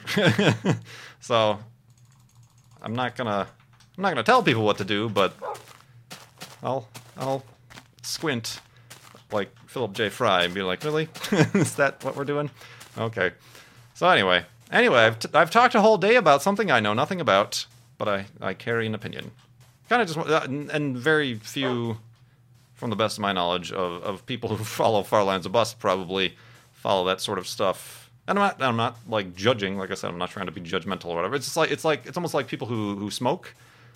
so 1.20 1.58
I'm 2.80 2.94
not 2.94 3.16
gonna 3.16 3.48
I'm 3.96 4.02
not 4.02 4.10
gonna 4.10 4.22
tell 4.22 4.42
people 4.42 4.64
what 4.64 4.78
to 4.78 4.84
do, 4.84 5.08
but 5.08 5.34
I'll 6.62 6.88
I'll 7.16 7.44
squint 8.02 8.60
like 9.32 9.50
Philip 9.66 9.92
J. 9.92 10.08
Fry 10.08 10.44
and 10.44 10.54
be 10.54 10.62
like, 10.62 10.84
really? 10.84 11.08
Is 11.54 11.74
that 11.76 12.02
what 12.04 12.16
we're 12.16 12.24
doing? 12.24 12.50
Okay. 12.96 13.32
So 13.94 14.08
anyway, 14.08 14.44
anyway, 14.70 15.00
I've, 15.00 15.18
t- 15.18 15.28
I've 15.34 15.50
talked 15.50 15.74
a 15.74 15.80
whole 15.80 15.98
day 15.98 16.16
about 16.16 16.42
something 16.42 16.70
I 16.70 16.80
know 16.80 16.94
nothing 16.94 17.20
about, 17.20 17.66
but 17.98 18.08
I, 18.08 18.26
I 18.40 18.54
carry 18.54 18.86
an 18.86 18.94
opinion. 18.94 19.32
Kind 19.88 20.02
of 20.02 20.08
just 20.08 20.18
uh, 20.18 20.40
and, 20.44 20.70
and 20.70 20.96
very 20.96 21.34
few 21.34 21.98
from 22.84 22.90
the 22.90 22.96
best 22.96 23.16
of 23.16 23.22
my 23.22 23.32
knowledge, 23.32 23.72
of, 23.72 24.02
of 24.02 24.26
people 24.26 24.54
who 24.54 24.62
follow 24.80 25.02
Farlands 25.02 25.46
or 25.46 25.48
Bust 25.48 25.78
probably 25.78 26.34
follow 26.74 27.06
that 27.06 27.18
sort 27.18 27.38
of 27.38 27.48
stuff. 27.48 28.10
And 28.28 28.38
I'm 28.38 28.44
not, 28.44 28.62
I'm 28.62 28.76
not 28.76 28.98
like 29.08 29.34
judging. 29.34 29.78
Like 29.78 29.90
I 29.90 29.94
said, 29.94 30.10
I'm 30.10 30.18
not 30.18 30.28
trying 30.28 30.44
to 30.44 30.52
be 30.52 30.60
judgmental 30.60 31.06
or 31.06 31.16
whatever. 31.16 31.34
It's 31.34 31.46
just 31.46 31.56
like 31.56 31.70
it's 31.70 31.82
like 31.82 32.04
it's 32.04 32.18
almost 32.18 32.34
like 32.34 32.46
people 32.46 32.66
who 32.66 32.96
who 32.96 33.10
smoke. 33.10 33.54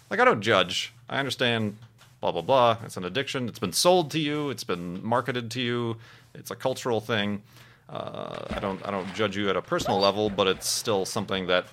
Like 0.09 0.20
I 0.20 0.24
don't 0.24 0.40
judge. 0.40 0.94
I 1.07 1.18
understand. 1.18 1.77
Blah 2.22 2.33
blah 2.33 2.40
blah. 2.40 2.79
It's 2.83 2.96
an 2.96 3.05
addiction. 3.05 3.46
It's 3.46 3.59
been 3.59 3.74
sold 3.74 4.11
to 4.12 4.18
you. 4.18 4.48
It's 4.48 4.64
been 4.64 5.05
marketed 5.05 5.51
to 5.51 5.61
you. 5.61 5.96
It's 6.35 6.51
a 6.51 6.57
cultural 6.57 7.03
thing. 7.03 7.42
Uh, 7.90 8.46
I 8.48 8.59
don't 8.59 8.81
I 8.88 8.90
don't 8.90 9.14
judge 9.14 9.37
you 9.37 9.51
at 9.51 9.57
a 9.57 9.62
personal 9.62 9.98
level, 9.98 10.31
but 10.31 10.46
it's 10.46 10.66
still 10.66 11.05
something 11.05 11.46
that 11.48 11.66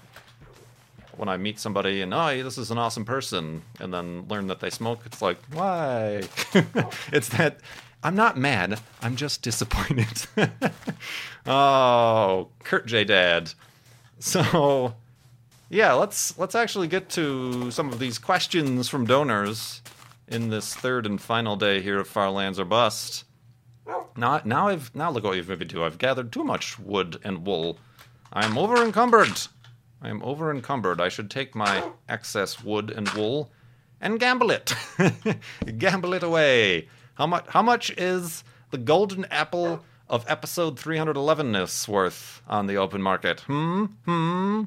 when 1.17 1.29
I 1.29 1.37
meet 1.37 1.59
somebody 1.59 2.01
and 2.01 2.13
oh, 2.13 2.43
this 2.43 2.57
is 2.57 2.71
an 2.71 2.77
awesome 2.77 3.05
person, 3.05 3.61
and 3.79 3.93
then 3.93 4.25
learn 4.27 4.47
that 4.47 4.59
they 4.59 4.69
smoke, 4.69 5.01
it's 5.05 5.21
like 5.21 5.37
why? 5.53 6.23
it's 7.11 7.29
that 7.29 7.59
I'm 8.03 8.15
not 8.15 8.37
mad. 8.37 8.79
I'm 9.01 9.15
just 9.15 9.41
disappointed. 9.41 10.27
oh, 11.45 12.49
Kurt 12.63 12.85
J. 12.85 13.03
Dad. 13.03 13.53
So 14.19 14.95
yeah, 15.69 15.93
let's 15.93 16.37
let's 16.37 16.55
actually 16.55 16.87
get 16.87 17.09
to 17.09 17.71
some 17.71 17.91
of 17.91 17.99
these 17.99 18.17
questions 18.17 18.87
from 18.87 19.05
donors 19.05 19.81
in 20.27 20.49
this 20.49 20.73
third 20.75 21.05
and 21.05 21.21
final 21.21 21.55
day 21.55 21.81
here 21.81 21.99
of 21.99 22.07
Farlands 22.07 22.59
or 22.59 22.65
Bust. 22.65 23.23
Now, 24.17 24.41
now 24.45 24.67
I've 24.67 24.93
now 24.95 25.11
look 25.11 25.23
what 25.23 25.35
you've 25.35 25.49
made 25.49 25.59
me 25.59 25.65
do. 25.65 25.83
I've 25.83 25.97
gathered 25.97 26.31
too 26.31 26.43
much 26.43 26.79
wood 26.79 27.19
and 27.23 27.45
wool. 27.45 27.77
I'm 28.31 28.57
over 28.57 28.83
encumbered. 28.83 29.41
I 30.05 30.09
am 30.09 30.21
over 30.21 30.51
encumbered. 30.51 31.01
I 31.01 31.09
should 31.09 31.31
take 31.31 31.55
my 31.55 31.83
excess 32.07 32.63
wood 32.63 32.91
and 32.91 33.09
wool 33.09 33.51
and 33.99 34.19
gamble 34.19 34.51
it. 34.51 34.71
gamble 35.79 36.13
it 36.13 36.21
away. 36.21 36.89
How 37.15 37.25
much 37.25 37.45
how 37.47 37.63
much 37.63 37.89
is 37.97 38.43
the 38.69 38.77
golden 38.77 39.25
apple 39.25 39.83
of 40.07 40.23
episode 40.27 40.77
311ness 40.77 41.87
worth 41.87 42.43
on 42.47 42.67
the 42.67 42.77
open 42.77 43.01
market? 43.01 43.39
Hmm? 43.41 43.85
Hmm? 44.05 44.63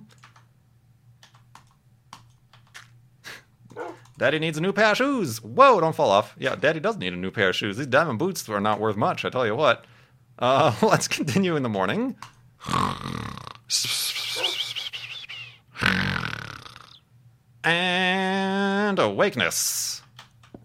Daddy 4.19 4.41
needs 4.41 4.59
a 4.59 4.61
new 4.61 4.73
pair 4.73 4.91
of 4.91 4.97
shoes. 4.97 5.41
Whoa, 5.41 5.81
don't 5.81 5.95
fall 5.95 6.11
off. 6.11 6.35
Yeah, 6.37 6.57
Daddy 6.57 6.81
does 6.81 6.97
need 6.97 7.13
a 7.13 7.17
new 7.17 7.31
pair 7.31 7.51
of 7.51 7.55
shoes. 7.55 7.77
These 7.77 7.87
diamond 7.87 8.19
boots 8.19 8.49
are 8.49 8.59
not 8.59 8.81
worth 8.81 8.97
much, 8.97 9.25
I 9.25 9.31
tell 9.31 9.47
you 9.47 9.55
what. 9.55 9.85
Uh, 10.37 10.75
let's 10.83 11.07
continue 11.07 11.55
in 11.55 11.63
the 11.63 11.69
morning. 11.69 12.17
And 17.65 18.99
awakeness. 18.99 20.03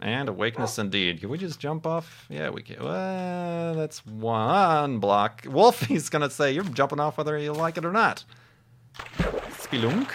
And 0.01 0.27
awakeness 0.29 0.77
indeed. 0.79 1.21
Can 1.21 1.29
we 1.29 1.37
just 1.37 1.59
jump 1.59 1.85
off? 1.85 2.25
Yeah, 2.29 2.49
we 2.49 2.61
can. 2.61 2.83
Well, 2.83 3.73
that's 3.73 4.05
one 4.05 4.99
block. 4.99 5.43
Wolfie's 5.43 6.09
gonna 6.11 6.29
say 6.29 6.51
you're 6.51 6.63
jumping 6.63 6.99
off 6.99 7.17
whether 7.17 7.37
you 7.37 7.53
like 7.53 7.77
it 7.77 7.85
or 7.85 7.91
not. 7.91 8.23
Spelunk. 8.97 10.09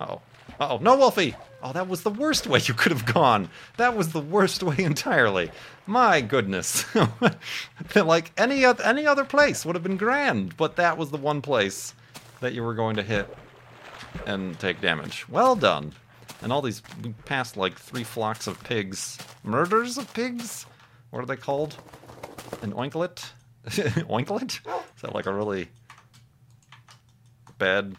Oh. 0.00 0.20
Oh, 0.60 0.78
no, 0.78 0.96
Wolfie! 0.96 1.36
Oh, 1.62 1.72
that 1.72 1.88
was 1.88 2.02
the 2.02 2.10
worst 2.10 2.48
way 2.48 2.60
you 2.64 2.74
could 2.74 2.90
have 2.90 3.06
gone. 3.06 3.48
That 3.76 3.96
was 3.96 4.12
the 4.12 4.20
worst 4.20 4.62
way 4.62 4.76
entirely. 4.78 5.52
My 5.86 6.20
goodness. 6.20 6.84
like 7.94 8.32
any 8.36 8.64
other, 8.64 8.82
any 8.82 9.06
other 9.06 9.24
place 9.24 9.64
would 9.64 9.76
have 9.76 9.84
been 9.84 9.96
grand, 9.96 10.56
but 10.56 10.76
that 10.76 10.98
was 10.98 11.10
the 11.10 11.16
one 11.16 11.42
place 11.42 11.94
that 12.40 12.54
you 12.54 12.62
were 12.62 12.74
going 12.74 12.96
to 12.96 13.02
hit 13.02 13.32
and 14.26 14.58
take 14.58 14.80
damage. 14.80 15.28
Well 15.28 15.56
done. 15.56 15.92
And 16.42 16.52
all 16.52 16.62
these, 16.62 16.82
we 17.02 17.10
passed 17.24 17.56
like 17.56 17.76
three 17.76 18.04
flocks 18.04 18.46
of 18.46 18.62
pigs. 18.64 19.18
Murders 19.42 19.98
of 19.98 20.12
pigs? 20.14 20.66
What 21.10 21.22
are 21.22 21.26
they 21.26 21.36
called? 21.36 21.76
An 22.62 22.72
oinklet? 22.72 23.30
oinklet? 23.66 24.60
Is 24.96 25.02
that 25.02 25.14
like 25.14 25.26
a 25.26 25.32
really 25.32 25.68
bad 27.58 27.96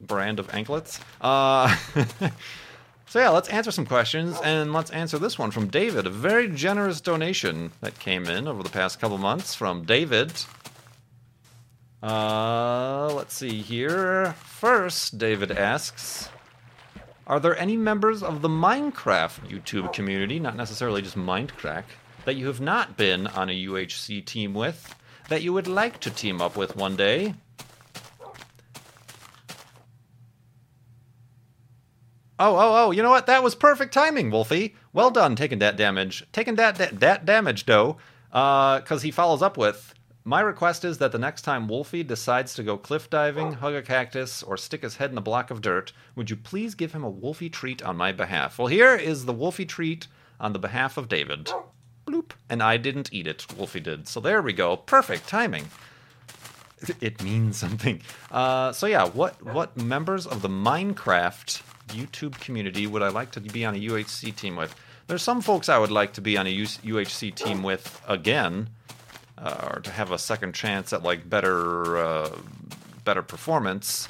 brand 0.00 0.38
of 0.38 0.54
anklets? 0.54 1.00
Uh, 1.20 1.74
so 3.06 3.18
yeah, 3.18 3.30
let's 3.30 3.48
answer 3.48 3.70
some 3.70 3.86
questions, 3.86 4.38
and 4.44 4.72
let's 4.72 4.90
answer 4.90 5.18
this 5.18 5.38
one 5.38 5.50
from 5.50 5.66
David. 5.66 6.06
A 6.06 6.10
very 6.10 6.48
generous 6.48 7.00
donation 7.00 7.72
that 7.80 7.98
came 7.98 8.26
in 8.26 8.46
over 8.46 8.62
the 8.62 8.70
past 8.70 9.00
couple 9.00 9.18
months 9.18 9.54
from 9.54 9.84
David. 9.84 10.32
Uh, 12.02 13.12
let's 13.14 13.34
see 13.34 13.60
here. 13.60 14.32
First, 14.44 15.18
David 15.18 15.50
asks 15.50 16.28
Are 17.26 17.40
there 17.40 17.58
any 17.58 17.76
members 17.76 18.22
of 18.22 18.40
the 18.40 18.48
Minecraft 18.48 19.48
YouTube 19.48 19.92
community, 19.92 20.38
not 20.38 20.56
necessarily 20.56 21.02
just 21.02 21.16
Mindcrack, 21.16 21.84
that 22.24 22.36
you 22.36 22.46
have 22.46 22.60
not 22.60 22.96
been 22.96 23.26
on 23.26 23.50
a 23.50 23.66
UHC 23.66 24.24
team 24.24 24.54
with, 24.54 24.94
that 25.28 25.42
you 25.42 25.52
would 25.52 25.66
like 25.66 25.98
to 26.00 26.10
team 26.10 26.40
up 26.40 26.56
with 26.56 26.76
one 26.76 26.94
day? 26.94 27.34
Oh, 32.40 32.54
oh, 32.54 32.86
oh, 32.86 32.90
you 32.92 33.02
know 33.02 33.10
what? 33.10 33.26
That 33.26 33.42
was 33.42 33.56
perfect 33.56 33.92
timing, 33.92 34.30
Wolfie. 34.30 34.76
Well 34.92 35.10
done 35.10 35.34
taking 35.34 35.58
that 35.58 35.76
damage. 35.76 36.24
Taking 36.32 36.54
that, 36.54 36.76
that, 36.76 37.00
that 37.00 37.26
damage, 37.26 37.66
though, 37.66 37.96
because 38.30 38.92
uh, 38.92 38.98
he 38.98 39.10
follows 39.10 39.42
up 39.42 39.56
with 39.56 39.92
my 40.28 40.42
request 40.42 40.84
is 40.84 40.98
that 40.98 41.10
the 41.10 41.18
next 41.18 41.40
time 41.40 41.68
Wolfie 41.68 42.02
decides 42.02 42.52
to 42.52 42.62
go 42.62 42.76
cliff 42.76 43.08
diving, 43.08 43.54
hug 43.54 43.72
a 43.72 43.80
cactus, 43.80 44.42
or 44.42 44.58
stick 44.58 44.82
his 44.82 44.96
head 44.96 45.10
in 45.10 45.16
a 45.16 45.22
block 45.22 45.50
of 45.50 45.62
dirt, 45.62 45.94
would 46.14 46.28
you 46.28 46.36
please 46.36 46.74
give 46.74 46.92
him 46.92 47.02
a 47.02 47.08
Wolfie 47.08 47.48
treat 47.48 47.82
on 47.82 47.96
my 47.96 48.12
behalf? 48.12 48.58
Well, 48.58 48.66
here 48.66 48.94
is 48.94 49.24
the 49.24 49.32
Wolfie 49.32 49.64
treat 49.64 50.06
on 50.38 50.52
the 50.52 50.58
behalf 50.58 50.98
of 50.98 51.08
David. 51.08 51.50
Bloop. 52.06 52.32
And 52.50 52.62
I 52.62 52.76
didn't 52.76 53.10
eat 53.10 53.26
it. 53.26 53.46
Wolfie 53.56 53.80
did. 53.80 54.06
So 54.06 54.20
there 54.20 54.42
we 54.42 54.52
go. 54.52 54.76
Perfect 54.76 55.26
timing. 55.26 55.70
it 57.00 57.22
means 57.22 57.56
something. 57.56 58.02
Uh, 58.30 58.72
so 58.72 58.84
yeah, 58.84 59.08
what 59.08 59.42
what 59.42 59.78
members 59.78 60.26
of 60.26 60.42
the 60.42 60.50
Minecraft 60.50 61.62
YouTube 61.88 62.38
community 62.38 62.86
would 62.86 63.00
I 63.00 63.08
like 63.08 63.30
to 63.30 63.40
be 63.40 63.64
on 63.64 63.74
a 63.74 63.78
UHC 63.78 64.36
team 64.36 64.56
with? 64.56 64.76
There's 65.06 65.22
some 65.22 65.40
folks 65.40 65.70
I 65.70 65.78
would 65.78 65.90
like 65.90 66.12
to 66.12 66.20
be 66.20 66.36
on 66.36 66.46
a 66.46 66.54
UHC 66.54 67.34
team 67.34 67.62
with 67.62 68.02
again, 68.06 68.68
uh, 69.40 69.70
or 69.74 69.80
to 69.80 69.90
have 69.90 70.10
a 70.10 70.18
second 70.18 70.54
chance 70.54 70.92
at 70.92 71.02
like 71.02 71.28
better 71.28 71.96
uh, 71.96 72.30
better 73.04 73.22
performance. 73.22 74.08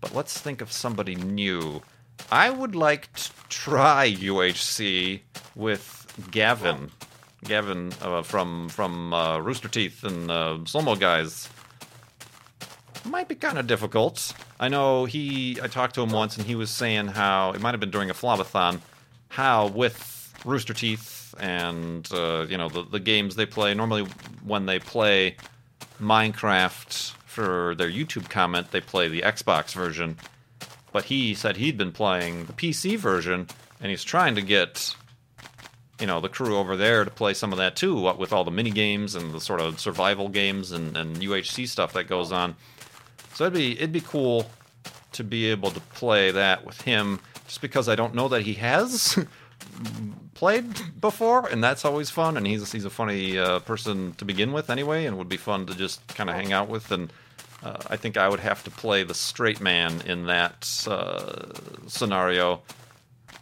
But 0.00 0.14
let's 0.14 0.38
think 0.40 0.60
of 0.60 0.70
somebody 0.72 1.14
new. 1.14 1.82
I 2.30 2.50
would 2.50 2.74
like 2.74 3.12
to 3.14 3.30
try 3.48 4.10
UHC 4.10 5.20
with 5.54 6.06
Gavin. 6.30 6.90
Gavin 7.44 7.92
uh, 8.02 8.22
from 8.22 8.68
from 8.68 9.12
uh, 9.12 9.38
Rooster 9.38 9.68
Teeth 9.68 10.04
and 10.04 10.30
uh, 10.30 10.58
Slow 10.64 10.82
Mo 10.82 10.96
Guys. 10.96 11.48
Might 13.04 13.28
be 13.28 13.34
kind 13.34 13.58
of 13.58 13.66
difficult. 13.66 14.32
I 14.60 14.68
know 14.68 15.04
he. 15.04 15.58
I 15.62 15.68
talked 15.68 15.94
to 15.94 16.02
him 16.02 16.10
once, 16.10 16.36
and 16.36 16.46
he 16.46 16.54
was 16.54 16.70
saying 16.70 17.08
how 17.08 17.52
it 17.52 17.60
might 17.60 17.70
have 17.70 17.80
been 17.80 17.90
during 17.90 18.10
a 18.10 18.14
Flobathon, 18.14 18.80
how 19.28 19.68
with 19.68 20.34
Rooster 20.44 20.74
Teeth 20.74 21.17
and 21.40 22.08
uh, 22.12 22.46
you 22.48 22.56
know 22.56 22.68
the 22.68 22.82
the 22.82 23.00
games 23.00 23.36
they 23.36 23.46
play. 23.46 23.74
Normally, 23.74 24.06
when 24.44 24.66
they 24.66 24.78
play 24.78 25.36
Minecraft 26.00 27.12
for 27.26 27.74
their 27.76 27.90
YouTube 27.90 28.28
comment, 28.28 28.70
they 28.70 28.80
play 28.80 29.08
the 29.08 29.22
Xbox 29.22 29.72
version. 29.72 30.16
But 30.92 31.04
he 31.04 31.34
said 31.34 31.56
he'd 31.56 31.76
been 31.76 31.92
playing 31.92 32.46
the 32.46 32.52
PC 32.52 32.96
version, 32.96 33.46
and 33.80 33.90
he's 33.90 34.04
trying 34.04 34.34
to 34.36 34.42
get 34.42 34.94
you 36.00 36.06
know 36.06 36.20
the 36.20 36.28
crew 36.28 36.56
over 36.56 36.76
there 36.76 37.04
to 37.04 37.10
play 37.10 37.34
some 37.34 37.52
of 37.52 37.58
that 37.58 37.76
too, 37.76 37.98
what 38.00 38.18
with 38.18 38.32
all 38.32 38.44
the 38.44 38.50
mini 38.50 38.70
games 38.70 39.14
and 39.14 39.32
the 39.32 39.40
sort 39.40 39.60
of 39.60 39.80
survival 39.80 40.28
games 40.28 40.72
and, 40.72 40.96
and 40.96 41.16
UHC 41.16 41.68
stuff 41.68 41.92
that 41.94 42.04
goes 42.04 42.32
on. 42.32 42.56
So 43.34 43.44
it'd 43.44 43.54
be 43.54 43.72
it'd 43.72 43.92
be 43.92 44.00
cool 44.00 44.50
to 45.12 45.24
be 45.24 45.46
able 45.46 45.70
to 45.70 45.80
play 45.80 46.30
that 46.30 46.64
with 46.64 46.80
him, 46.82 47.20
just 47.46 47.60
because 47.60 47.88
I 47.88 47.94
don't 47.94 48.14
know 48.14 48.28
that 48.28 48.42
he 48.42 48.54
has 48.54 49.18
played 50.34 51.00
before, 51.00 51.46
and 51.46 51.62
that's 51.62 51.84
always 51.84 52.10
fun. 52.10 52.36
And 52.36 52.46
he's 52.46 52.72
he's 52.72 52.84
a 52.84 52.90
funny 52.90 53.38
uh, 53.38 53.60
person 53.60 54.14
to 54.14 54.24
begin 54.24 54.52
with 54.52 54.70
anyway, 54.70 55.06
and 55.06 55.18
would 55.18 55.28
be 55.28 55.36
fun 55.36 55.66
to 55.66 55.74
just 55.74 56.06
kind 56.08 56.30
of 56.30 56.36
hang 56.36 56.52
out 56.52 56.68
with. 56.68 56.90
And 56.90 57.12
uh, 57.62 57.76
I 57.88 57.96
think 57.96 58.16
I 58.16 58.28
would 58.28 58.40
have 58.40 58.62
to 58.64 58.70
play 58.70 59.02
the 59.02 59.14
straight 59.14 59.60
man 59.60 60.00
in 60.02 60.26
that 60.26 60.86
uh, 60.88 61.52
scenario 61.86 62.62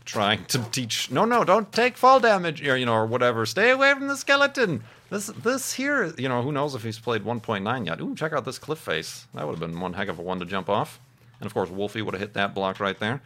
trying 0.05 0.45
to 0.47 0.59
teach 0.71 1.11
no 1.11 1.25
no 1.25 1.43
don't 1.43 1.73
take 1.73 1.97
fall 1.97 2.21
damage 2.21 2.67
or 2.67 2.77
you 2.77 2.87
know 2.87 2.95
or 2.95 3.07
whatever 3.07 3.45
stay 3.45 3.71
away 3.71 3.93
from 3.93 4.07
the 4.07 4.17
skeleton 4.17 4.83
this 5.11 5.27
this 5.27 5.73
here 5.73 6.15
you 6.17 6.29
know 6.29 6.43
who 6.43 6.53
knows 6.53 6.77
if 6.77 6.85
he's 6.85 6.99
played 6.99 7.23
1.9 7.23 7.87
yet 7.87 8.01
ooh 8.01 8.15
check 8.15 8.33
out 8.33 8.45
this 8.45 8.59
cliff 8.59 8.79
face 8.79 9.27
that 9.35 9.45
would 9.45 9.59
have 9.59 9.61
been 9.61 9.81
one 9.81 9.95
heck 9.95 10.09
of 10.09 10.19
a 10.19 10.23
one 10.23 10.39
to 10.39 10.45
jump 10.45 10.69
off 10.69 11.01
and 11.41 11.47
of 11.47 11.53
course 11.53 11.71
wolfie 11.71 12.03
would 12.03 12.15
have 12.15 12.21
hit 12.21 12.35
that 12.35 12.55
block 12.55 12.79
right 12.79 13.01
there 13.01 13.21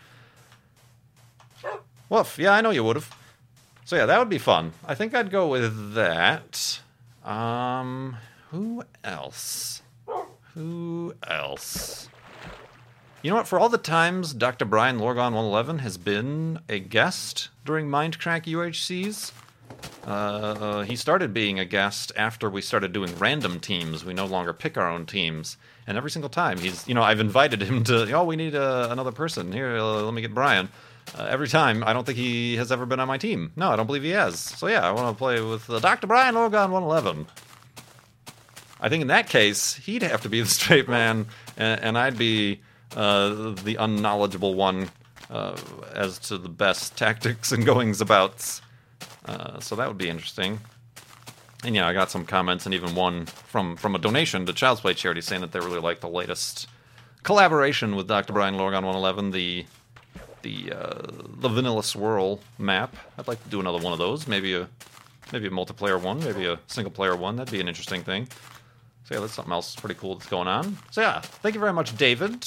woof 2.11 2.39
yeah 2.39 2.53
i 2.53 2.61
know 2.61 2.71
you 2.71 2.85
would 2.85 2.97
have 2.97 3.11
so 3.87 3.97
yeah 3.97 4.05
that 4.05 4.19
would 4.19 4.29
be 4.29 4.39
fun 4.39 4.73
i 4.87 4.95
think 4.95 5.15
i'd 5.15 5.31
go 5.31 5.49
with 5.49 5.95
that 5.95 6.81
um 7.25 8.17
who 8.51 8.83
else 9.03 9.81
who 10.55 11.15
else 11.27 12.09
you 13.23 13.29
know 13.29 13.37
what? 13.37 13.47
For 13.49 13.59
all 13.59 13.69
the 13.69 13.77
times 13.77 14.33
Dr. 14.33 14.65
Brian 14.65 14.97
Lorgon 14.97 15.35
111 15.35 15.81
has 15.81 15.99
been 15.99 16.59
a 16.71 16.79
guest 16.79 17.51
during 17.67 17.87
Mindcrack 17.87 18.47
UHCs, 18.47 19.33
uh, 20.07 20.11
uh, 20.11 20.83
he 20.83 20.97
started 20.97 21.35
being 21.35 21.59
a 21.59 21.65
guest 21.67 22.13
after 22.17 22.49
we 22.49 22.63
started 22.63 22.93
doing 22.93 23.15
random 23.19 23.61
teams. 23.61 24.05
We 24.05 24.15
no 24.15 24.25
longer 24.25 24.53
pick 24.53 24.79
our 24.79 24.91
own 24.91 25.05
teams. 25.05 25.59
And 25.87 25.99
every 25.99 26.11
single 26.11 26.31
time 26.31 26.59
he's, 26.59 26.89
you 26.89 26.95
know, 26.95 27.03
I've 27.03 27.21
invited 27.21 27.63
him 27.63 27.85
to, 27.85 28.11
oh, 28.13 28.25
we 28.25 28.37
need 28.37 28.55
uh, 28.55 28.89
another 28.91 29.13
person. 29.13 29.53
Here, 29.53 29.77
uh, 29.77 30.03
let 30.03 30.15
me 30.15 30.23
get 30.23 30.35
Brian. 30.35 30.71
Uh, 31.19 31.25
every 31.25 31.49
time, 31.49 31.83
I 31.85 31.93
don't 31.93 32.05
think 32.05 32.19
he 32.19 32.57
has 32.57 32.71
ever 32.71 32.87
been 32.87 33.01
on 33.01 33.09
my 33.09 33.19
team. 33.19 33.53
No, 33.57 33.71
I 33.71 33.77
don't 33.77 33.87
believe 33.87 34.03
he 34.03 34.11
has. 34.11 34.39
So 34.39 34.69
yeah, 34.69 34.87
I 34.87 34.93
want 34.93 35.15
to 35.15 35.19
play 35.19 35.41
with 35.41 35.69
uh, 35.69 35.81
Dr. 35.81 36.07
Brian 36.07 36.35
Lorgon 36.35 36.71
111. 36.71 37.27
I 38.81 38.89
think 38.89 39.03
in 39.03 39.09
that 39.09 39.29
case, 39.29 39.75
he'd 39.75 40.03
have 40.03 40.23
to 40.23 40.29
be 40.29 40.41
the 40.43 40.49
straight 40.49 40.89
man, 40.89 41.27
and, 41.57 41.81
and 41.81 41.99
I'd 41.99 42.17
be 42.17 42.61
uh, 42.97 43.55
the 43.65 43.77
unknowledgeable 43.79 44.55
one 44.55 44.91
uh, 45.31 45.57
as 45.95 46.19
to 46.21 46.39
the 46.39 46.49
best 46.49 46.97
tactics 46.97 47.53
and 47.53 47.65
goings 47.65 48.01
abouts. 48.01 48.63
Uh, 49.27 49.61
so 49.61 49.77
that 49.77 49.89
would 49.89 49.99
be 49.99 50.09
interesting. 50.09 50.61
And 51.63 51.75
yeah, 51.75 51.87
I 51.87 51.93
got 51.93 52.11
some 52.11 52.25
comments 52.25 52.65
and 52.65 52.75
even 52.75 52.95
one 52.95 53.27
from 53.27 53.77
from 53.77 53.95
a 53.95 53.99
donation 53.99 54.47
to 54.47 54.53
Child's 54.53 54.81
Play 54.81 54.95
charity 54.95 55.21
saying 55.21 55.43
that 55.43 55.53
they 55.53 55.61
really 55.61 55.79
like 55.79 56.01
the 56.01 56.09
latest 56.09 56.67
collaboration 57.23 57.97
with 57.97 58.09
Dr. 58.09 58.33
Brian 58.33 58.55
Lorgon 58.55 58.83
111, 58.83 59.31
the 59.31 59.67
the 60.43 60.73
uh, 60.73 61.07
the 61.39 61.49
Vanilla 61.49 61.83
Swirl 61.83 62.41
map. 62.59 62.97
I'd 63.19 63.29
like 63.29 63.43
to 63.43 63.49
do 63.51 63.61
another 63.61 63.79
one 63.79 63.93
of 63.93 63.99
those. 63.99 64.27
Maybe 64.27 64.55
a 64.55 64.69
maybe 65.33 65.47
a 65.47 65.51
multiplayer 65.51 66.01
one, 66.01 66.21
maybe 66.21 66.47
a 66.47 66.59
single 66.67 66.91
player 66.91 67.17
one. 67.17 67.37
That'd 67.37 67.53
be 67.53 67.61
an 67.61 67.69
interesting 67.69 68.03
thing. 68.03 68.29
So 69.05 69.15
yeah, 69.15 69.21
that's 69.21 69.35
something 69.35 69.53
else 69.53 69.75
pretty 69.75 69.97
cool 69.97 70.15
that's 70.15 70.29
going 70.29 70.49
on. 70.49 70.79
So 70.91 71.01
yeah, 71.01 71.21
thank 71.21 71.55
you 71.55 71.61
very 71.61 71.73
much, 71.73 71.97
David 71.97 72.47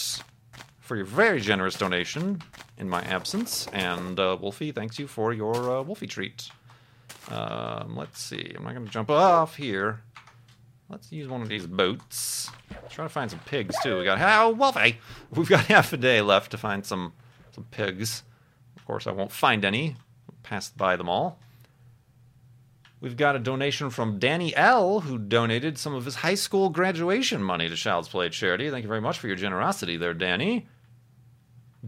for 0.83 0.97
your 0.97 1.05
very 1.05 1.39
generous 1.39 1.75
donation 1.75 2.41
in 2.77 2.89
my 2.89 3.01
absence. 3.03 3.67
And 3.71 4.19
uh, 4.19 4.37
Wolfie, 4.39 4.73
thanks 4.73 4.99
you 4.99 5.07
for 5.07 5.31
your 5.31 5.77
uh, 5.77 5.81
Wolfie 5.81 6.07
treat. 6.07 6.49
Um, 7.31 7.95
let's 7.95 8.21
see. 8.21 8.53
I'm 8.55 8.65
not 8.65 8.73
going 8.73 8.85
to 8.85 8.91
jump 8.91 9.09
off 9.09 9.55
here. 9.55 10.01
Let's 10.89 11.09
use 11.11 11.29
one 11.29 11.41
of 11.41 11.47
these 11.47 11.65
boats. 11.65 12.51
Try 12.89 13.05
to 13.05 13.09
find 13.09 13.31
some 13.31 13.39
pigs 13.39 13.75
too. 13.81 13.99
We 13.99 14.03
got 14.03 14.19
oh 14.21 14.51
Wolfie. 14.51 14.97
We've 15.31 15.47
got 15.47 15.65
half 15.67 15.93
a 15.93 15.97
day 15.97 16.21
left 16.21 16.51
to 16.51 16.57
find 16.57 16.85
some 16.85 17.13
some 17.53 17.65
pigs. 17.65 18.23
Of 18.75 18.85
course, 18.85 19.07
I 19.07 19.11
won't 19.11 19.31
find 19.31 19.63
any. 19.63 19.95
Passed 20.43 20.77
by 20.77 20.95
them 20.95 21.07
all. 21.07 21.39
We've 22.99 23.17
got 23.17 23.35
a 23.35 23.39
donation 23.39 23.89
from 23.89 24.17
Danny 24.17 24.55
L, 24.55 25.01
who 25.01 25.17
donated 25.17 25.77
some 25.77 25.93
of 25.93 26.05
his 26.05 26.15
high 26.15 26.35
school 26.35 26.69
graduation 26.69 27.43
money 27.43 27.67
to 27.67 27.75
Child's 27.75 28.07
Play 28.07 28.29
charity. 28.29 28.69
Thank 28.69 28.83
you 28.83 28.87
very 28.87 29.01
much 29.01 29.19
for 29.19 29.27
your 29.27 29.35
generosity 29.35 29.97
there, 29.97 30.13
Danny. 30.13 30.67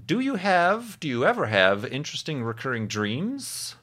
Do 0.06 0.20
you 0.20 0.36
have, 0.36 1.00
do 1.00 1.08
you 1.08 1.26
ever 1.26 1.46
have 1.46 1.86
interesting 1.86 2.44
recurring 2.44 2.88
dreams? 2.88 3.76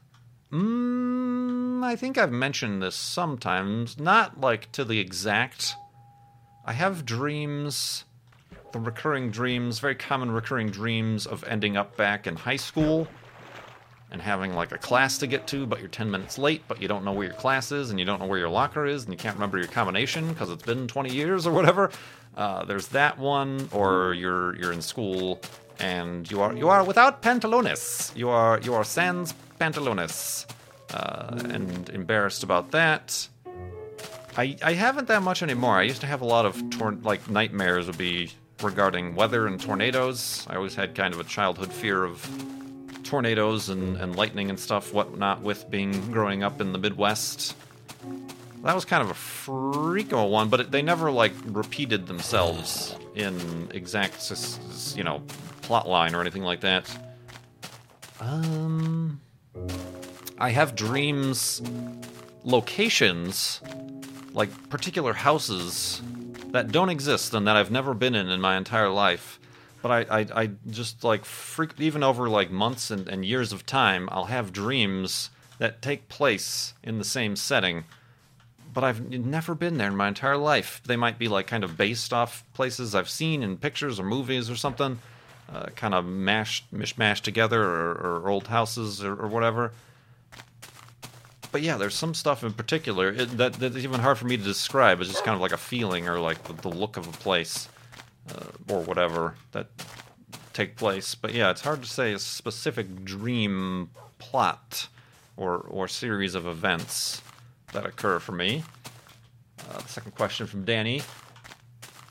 Mm, 0.51 1.83
I 1.83 1.97
think 1.97 2.18
I've 2.18 2.33
mentioned 2.33 2.83
this 2.83 2.95
sometimes, 2.95 3.99
not 3.99 4.38
like 4.38 4.71
to 4.73 4.85
the 4.85 4.99
exact. 4.99 5.75
I 6.66 6.75
have 6.75 7.07
dreams, 7.07 8.05
the 8.73 8.81
recurring 8.81 9.31
dreams, 9.31 9.79
very 9.79 9.95
common 9.95 10.31
recurring 10.31 10.71
dreams 10.71 11.27
of 11.27 11.45
ending 11.45 11.77
up 11.77 11.97
back 11.97 12.27
in 12.27 12.37
high 12.37 12.57
school 12.57 13.07
and 14.11 14.21
having 14.21 14.55
like 14.55 14.73
a 14.73 14.79
class 14.79 15.19
to 15.19 15.27
get 15.27 15.47
to, 15.49 15.67
but 15.67 15.81
you're 15.81 15.89
10 15.89 16.11
minutes 16.11 16.37
late, 16.39 16.63
but 16.69 16.81
you 16.83 16.87
don't 16.89 17.05
know 17.05 17.13
where 17.13 17.27
your 17.27 17.37
class 17.37 17.73
is 17.73 17.91
and 17.91 17.99
you 17.99 18.05
don't 18.05 18.21
know 18.21 18.27
where 18.27 18.39
your 18.39 18.51
locker 18.51 18.85
is 18.87 19.05
and 19.05 19.13
you 19.13 19.19
can't 19.19 19.35
remember 19.35 19.59
your 19.59 19.69
combination 19.69 20.29
because 20.29 20.51
it's 20.51 20.65
been 20.65 20.87
20 20.87 21.13
years 21.13 21.47
or 21.47 21.53
whatever. 21.53 21.91
Uh, 22.37 22.65
there's 22.65 22.89
that 22.89 23.19
one, 23.19 23.69
or 23.73 24.15
you're 24.15 24.57
you're 24.57 24.73
in 24.73 24.81
school 24.81 25.41
and 25.81 26.31
you 26.31 26.41
are 26.41 26.55
you 26.55 26.69
are 26.69 26.83
without 26.85 27.23
pantalones. 27.23 28.15
You 28.17 28.31
are 28.31 28.59
you 28.61 28.73
are 28.75 28.85
sans 28.85 29.35
pantalones, 29.61 30.47
uh, 30.95 31.39
and 31.51 31.91
embarrassed 31.91 32.43
about 32.43 32.71
that. 32.71 33.29
I 34.37 34.57
I 34.63 34.73
haven't 34.73 35.09
that 35.09 35.23
much 35.23 35.43
anymore. 35.43 35.77
I 35.77 35.83
used 35.83 36.01
to 36.01 36.07
have 36.07 36.23
a 36.23 36.25
lot 36.25 36.47
of 36.47 36.71
tor- 36.71 36.97
like 37.03 37.29
nightmares 37.29 37.87
would 37.87 37.99
be 37.99 38.31
regarding 38.62 39.14
weather 39.14 39.46
and 39.46 39.61
tornadoes. 39.61 40.46
I 40.48 40.57
always 40.57 40.75
had 40.75 40.94
kind 40.94 41.14
of 41.14 41.20
a 41.20 41.25
childhood 41.25 41.72
fear 41.72 42.05
of 42.05 42.27
tornadoes 43.05 43.68
and, 43.68 43.96
and 43.96 44.16
lightning 44.16 44.51
and 44.51 44.59
stuff, 44.59 44.92
whatnot, 44.92 45.42
with 45.42 45.68
being 45.70 46.11
growing 46.11 46.42
up 46.42 46.61
in 46.61 46.72
the 46.72 46.79
Midwest. 46.79 47.57
That 48.62 48.75
was 48.75 48.85
kind 48.85 49.03
of 49.03 49.11
a 49.11 49.14
freako 49.14 50.31
one, 50.31 50.48
but 50.48 50.61
it, 50.61 50.70
they 50.70 50.83
never 50.83 51.11
like 51.11 51.33
repeated 51.46 52.07
themselves 52.07 52.96
in 53.14 53.68
exact, 53.75 54.33
you 54.96 55.03
know, 55.03 55.22
plot 55.62 55.88
line 55.88 56.14
or 56.14 56.20
anything 56.20 56.42
like 56.42 56.61
that. 56.61 56.88
Um, 58.20 59.20
I 60.38 60.51
have 60.51 60.77
dreams, 60.77 61.61
locations, 62.44 63.61
like 64.33 64.70
particular 64.70 65.12
houses 65.12 66.01
that 66.53 66.73
don't 66.73 66.88
exist 66.88 67.35
and 67.35 67.47
that 67.47 67.57
I've 67.57 67.71
never 67.71 67.95
been 67.95 68.15
in 68.15 68.29
in 68.29 68.41
my 68.41 68.57
entire 68.57 68.88
life. 68.88 69.38
But 69.83 70.09
I, 70.11 70.21
I, 70.21 70.27
I 70.43 70.51
just 70.71 71.03
like 71.03 71.25
freak, 71.25 71.73
even 71.79 72.03
over 72.03 72.29
like 72.29 72.51
months 72.51 72.91
and, 72.91 73.09
and 73.09 73.25
years 73.25 73.53
of 73.53 73.67
time, 73.67 74.09
I'll 74.12 74.27
have 74.27 74.53
dreams 74.53 75.31
that 75.59 75.83
take 75.83 76.09
place 76.09 76.75
in 76.83 76.99
the 76.99 77.05
same 77.05 77.35
setting 77.37 77.85
but 78.73 78.85
I've 78.85 79.11
never 79.11 79.55
been 79.55 79.77
there 79.77 79.88
in 79.88 79.97
my 79.97 80.09
entire 80.09 80.37
life. 80.37 80.81
They 80.85 80.97
might 80.97 81.19
be 81.19 81.29
like 81.29 81.47
kind 81.47 81.65
of 81.65 81.77
based 81.77 82.12
off 82.12 82.45
places 82.55 82.95
I've 82.95 83.09
seen 83.09 83.43
in 83.43 83.59
pictures 83.59 84.01
or 84.01 84.05
movies 84.05 84.49
or 84.49 84.57
something, 84.57 84.99
uh, 85.53 85.67
kind 85.77 85.95
of 85.95 86.07
mashed, 86.07 86.73
mishmashed 86.73 87.23
together, 87.23 87.62
or, 87.62 88.23
or 88.23 88.31
old 88.31 88.47
houses 88.47 89.05
or, 89.05 89.12
or, 89.12 89.29
whatever. 89.29 89.73
But 91.53 91.62
yeah, 91.62 91.77
there's 91.77 91.95
some 91.95 92.15
stuff 92.15 92.43
in 92.43 92.55
particular 92.55 93.11
it, 93.11 93.37
that 93.37 93.53
that's 93.55 93.77
even 93.77 94.01
hard 94.01 94.19
for 94.19 94.27
me 94.27 94.37
to 94.37 94.43
describe. 94.43 95.01
It's 95.01 95.11
just 95.11 95.25
kind 95.25 95.35
of 95.35 95.41
like 95.41 95.53
a 95.53 95.59
feeling 95.59 96.09
or 96.09 96.19
like 96.19 96.43
the, 96.45 96.55
the 96.55 96.69
look 96.69 96.97
of 96.97 97.07
a 97.07 97.12
place 97.12 97.69
uh, 98.35 98.73
or 98.73 98.81
whatever 98.81 99.35
that 99.53 99.69
take 100.53 100.77
place. 100.77 101.15
But 101.15 101.35
yeah, 101.35 101.51
it's 101.51 101.61
hard 101.61 101.83
to 101.83 101.88
say 101.88 102.15
a 102.15 102.19
specific 102.19 103.05
dream 103.05 103.91
plot 104.19 104.88
or 105.37 105.59
or 105.59 105.87
series 105.88 106.35
of 106.35 106.47
events 106.47 107.23
that 107.73 107.87
occur 107.87 108.19
for 108.19 108.33
me. 108.33 108.65
Uh, 109.71 109.79
second 109.85 110.15
question 110.15 110.47
from 110.47 110.65
Danny. 110.65 111.03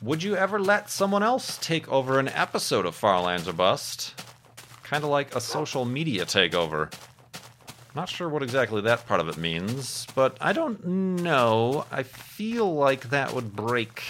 Would 0.02 0.24
you 0.24 0.36
ever 0.36 0.60
let 0.60 0.90
someone 0.90 1.22
else 1.22 1.60
take 1.62 1.88
over 1.92 2.20
an 2.20 2.28
episode 2.30 2.86
of 2.86 2.96
Farlands 2.96 3.48
or 3.48 3.54
Bust? 3.54 4.20
Kind 4.84 5.04
of 5.04 5.10
like 5.12 5.36
a 5.36 5.42
social 5.42 5.86
media 5.86 6.26
takeover. 6.26 6.92
Not 7.94 8.08
sure 8.08 8.30
what 8.30 8.42
exactly 8.42 8.82
that 8.82 9.06
part 9.06 9.20
of 9.20 9.28
it 9.28 9.38
means, 9.38 10.08
but 10.16 10.38
I 10.40 10.54
don't 10.54 10.86
know. 10.86 11.86
I 11.92 12.04
feel 12.04 12.74
like 12.74 13.10
that 13.10 13.34
would 13.34 13.54
break 13.54 14.02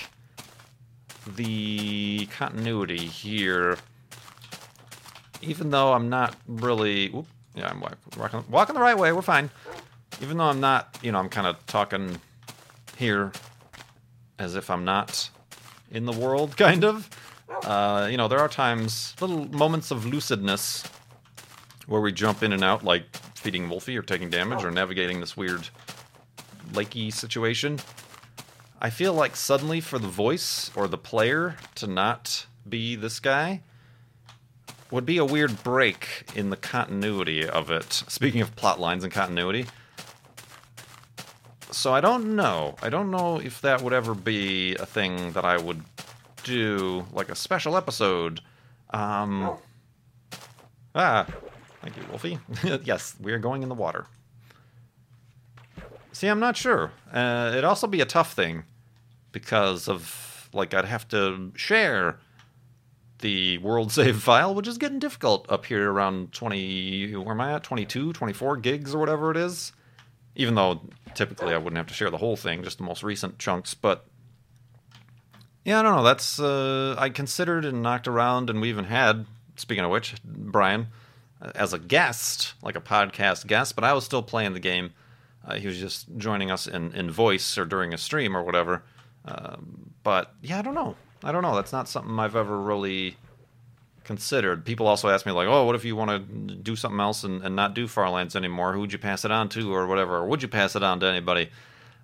the 1.28 2.28
continuity 2.28 2.98
here. 2.98 3.78
Even 5.42 5.72
though 5.72 5.94
I'm 5.94 6.10
not 6.10 6.36
really. 6.48 7.10
Whoop, 7.10 7.26
yeah, 7.56 7.70
I'm 7.70 7.82
walking, 8.18 8.44
walking 8.50 8.76
the 8.76 8.82
right 8.82 8.98
way. 8.98 9.12
We're 9.12 9.24
fine. 9.24 9.50
Even 10.22 10.38
though 10.38 10.46
I'm 10.46 10.60
not, 10.60 11.00
you 11.02 11.12
know, 11.12 11.18
I'm 11.18 11.30
kind 11.30 11.48
of 11.48 11.66
talking 11.66 12.22
here 12.98 13.32
as 14.38 14.56
if 14.56 14.70
I'm 14.70 14.86
not 14.86 15.32
in 15.90 16.06
the 16.06 16.12
world, 16.12 16.56
kind 16.58 16.84
of. 16.84 17.10
Uh, 17.64 18.08
you 18.12 18.18
know, 18.18 18.28
there 18.28 18.40
are 18.40 18.48
times, 18.48 19.16
little 19.20 19.46
moments 19.46 19.90
of 19.90 20.04
lucidness 20.04 20.88
where 21.92 22.00
we 22.00 22.14
jump 22.14 22.42
in 22.42 22.54
and 22.54 22.64
out, 22.64 22.86
like 22.86 23.04
feeding 23.36 23.70
Wolfie 23.70 23.98
or 23.98 24.02
taking 24.02 24.30
damage 24.30 24.64
or 24.64 24.72
navigating 24.72 25.20
this 25.20 25.36
weird 25.36 25.68
lakey 26.72 27.12
situation. 27.12 27.78
I 28.80 28.90
feel 28.90 29.14
like 29.14 29.36
suddenly 29.36 29.82
for 29.82 30.00
the 30.00 30.08
voice 30.08 30.72
or 30.74 30.88
the 30.88 30.98
player 30.98 31.58
to 31.76 31.88
not 31.88 32.46
be 32.68 32.96
this 32.96 33.20
guy 33.20 33.62
would 34.90 35.06
be 35.06 35.18
a 35.18 35.26
weird 35.26 35.64
break 35.64 36.24
in 36.34 36.50
the 36.50 36.56
continuity 36.56 37.46
of 37.48 37.70
it. 37.70 37.92
Speaking 37.92 38.40
of 38.40 38.56
plot 38.56 38.80
lines 38.80 39.04
and 39.04 39.12
continuity. 39.12 39.66
So 41.72 41.94
I 41.94 42.00
don't 42.00 42.38
know. 42.38 42.76
I 42.82 42.90
don't 42.90 43.12
know 43.12 43.40
if 43.40 43.60
that 43.62 43.82
would 43.82 43.94
ever 43.94 44.16
be 44.16 44.76
a 44.76 44.86
thing 44.86 45.34
that 45.34 45.44
I 45.44 45.58
would 45.58 45.84
do, 46.44 47.06
like 47.12 47.30
a 47.30 47.36
special 47.36 47.76
episode. 47.76 48.40
Um, 48.92 49.58
ah, 50.96 51.28
Thank 51.82 51.98
you, 51.98 52.04
Wolfie. 52.10 52.40
yes, 52.84 53.16
we 53.20 53.32
are 53.32 53.40
going 53.40 53.64
in 53.64 53.70
the 53.70 53.76
water. 53.76 54.06
See, 56.12 56.28
I'm 56.28 56.40
not 56.40 56.56
sure. 56.56 56.92
Uh, 57.12 57.50
it'd 57.52 57.64
also 57.64 57.88
be 57.88 58.02
a 58.02 58.06
tough 58.06 58.34
thing 58.34 58.64
because 59.32 59.88
of, 59.88 60.50
like, 60.54 60.74
I'd 60.74 60.86
have 60.86 61.08
to 61.10 61.52
share 61.56 62.20
the 63.20 63.58
world 63.60 63.92
save 63.94 64.22
file, 64.22 64.54
which 64.54 64.68
is 64.68 64.78
getting 64.78 65.00
difficult 65.00 65.50
up 65.50 65.66
here 65.66 65.92
around 65.92 66.34
20, 66.34 67.16
where 67.16 67.34
am 67.34 67.42
I 67.42 67.54
at? 67.54 67.64
22, 67.64 68.14
24 68.14 68.58
gigs 68.58 68.94
or 68.94 69.00
whatever 69.00 69.32
it 69.32 69.38
is. 69.38 69.72
Even 70.36 70.56
though 70.56 70.82
typically 71.16 71.54
I 71.54 71.58
wouldn't 71.58 71.78
have 71.78 71.88
to 71.88 71.94
share 71.94 72.10
the 72.10 72.18
whole 72.18 72.38
thing, 72.38 72.64
just 72.64 72.78
the 72.78 72.84
most 72.84 73.04
recent 73.04 73.40
chunks. 73.40 73.74
But 73.74 74.06
yeah, 75.66 75.80
I 75.80 75.84
don't 75.84 75.96
know. 75.96 76.04
That's, 76.04 76.40
uh, 76.40 76.96
I 76.98 77.10
considered 77.10 77.66
and 77.66 77.82
knocked 77.82 78.08
around, 78.08 78.50
and 78.50 78.62
we 78.62 78.70
even 78.70 78.86
had, 78.86 79.26
speaking 79.56 79.84
of 79.84 79.92
which, 79.92 80.16
Brian 80.24 80.88
as 81.56 81.74
a 81.74 81.80
guest, 81.80 82.54
like 82.62 82.76
a 82.76 82.82
podcast 82.82 83.48
guest, 83.48 83.76
but 83.76 83.84
I 83.84 83.94
was 83.94 84.06
still 84.06 84.24
playing 84.24 84.54
the 84.54 84.60
game. 84.60 84.94
Uh, 85.46 85.56
he 85.56 85.68
was 85.68 85.80
just 85.80 86.08
joining 86.18 86.52
us 86.52 86.68
in, 86.68 86.94
in 86.94 87.10
voice 87.10 87.58
or 87.58 87.66
during 87.66 87.94
a 87.94 87.98
stream 87.98 88.38
or 88.38 88.44
whatever. 88.44 88.84
Um, 89.26 89.92
but 90.04 90.34
yeah, 90.42 90.60
I 90.60 90.62
don't 90.62 90.76
know. 90.76 90.96
I 91.24 91.32
don't 91.32 91.42
know. 91.42 91.56
That's 91.56 91.72
not 91.72 91.88
something 91.88 92.18
I've 92.20 92.36
ever 92.36 92.60
really 92.60 93.18
considered. 94.04 94.66
People 94.66 94.88
also 94.88 95.10
ask 95.10 95.26
me 95.26 95.32
like, 95.32 95.48
"Oh, 95.48 95.66
what 95.66 95.76
if 95.76 95.86
you 95.86 95.96
want 95.96 96.10
to 96.10 96.56
do 96.56 96.76
something 96.76 97.00
else 97.00 97.24
and, 97.24 97.44
and 97.44 97.56
not 97.56 97.74
do 97.74 97.88
Farlands 97.88 98.36
anymore? 98.36 98.74
Who 98.74 98.82
would 98.82 98.94
you 98.94 99.00
pass 99.00 99.26
it 99.26 99.32
on 99.32 99.50
to, 99.50 99.74
or 99.74 99.88
whatever? 99.88 100.18
Or 100.18 100.28
would 100.28 100.42
you 100.42 100.48
pass 100.48 100.76
it 100.76 100.84
on 100.84 101.00
to 101.00 101.08
anybody?" 101.08 101.50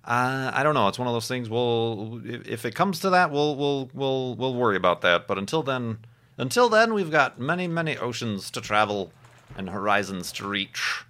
Uh, 0.04 0.50
I 0.54 0.62
don't 0.62 0.74
know. 0.74 0.88
It's 0.88 0.98
one 0.98 1.08
of 1.08 1.14
those 1.14 1.28
things. 1.28 1.50
We'll 1.50 2.22
if 2.24 2.64
it 2.64 2.74
comes 2.74 3.00
to 3.00 3.10
that, 3.10 3.30
we'll 3.30 3.56
we'll 3.56 3.90
we'll 3.92 4.34
we'll 4.36 4.54
worry 4.54 4.76
about 4.76 5.00
that. 5.02 5.26
But 5.26 5.38
until 5.38 5.62
then, 5.62 5.98
until 6.38 6.68
then, 6.68 6.94
we've 6.94 7.10
got 7.10 7.38
many 7.38 7.66
many 7.68 7.96
oceans 7.98 8.50
to 8.52 8.60
travel 8.60 9.12
and 9.58 9.68
horizons 9.68 10.30
to 10.32 10.48
reach 10.48 11.04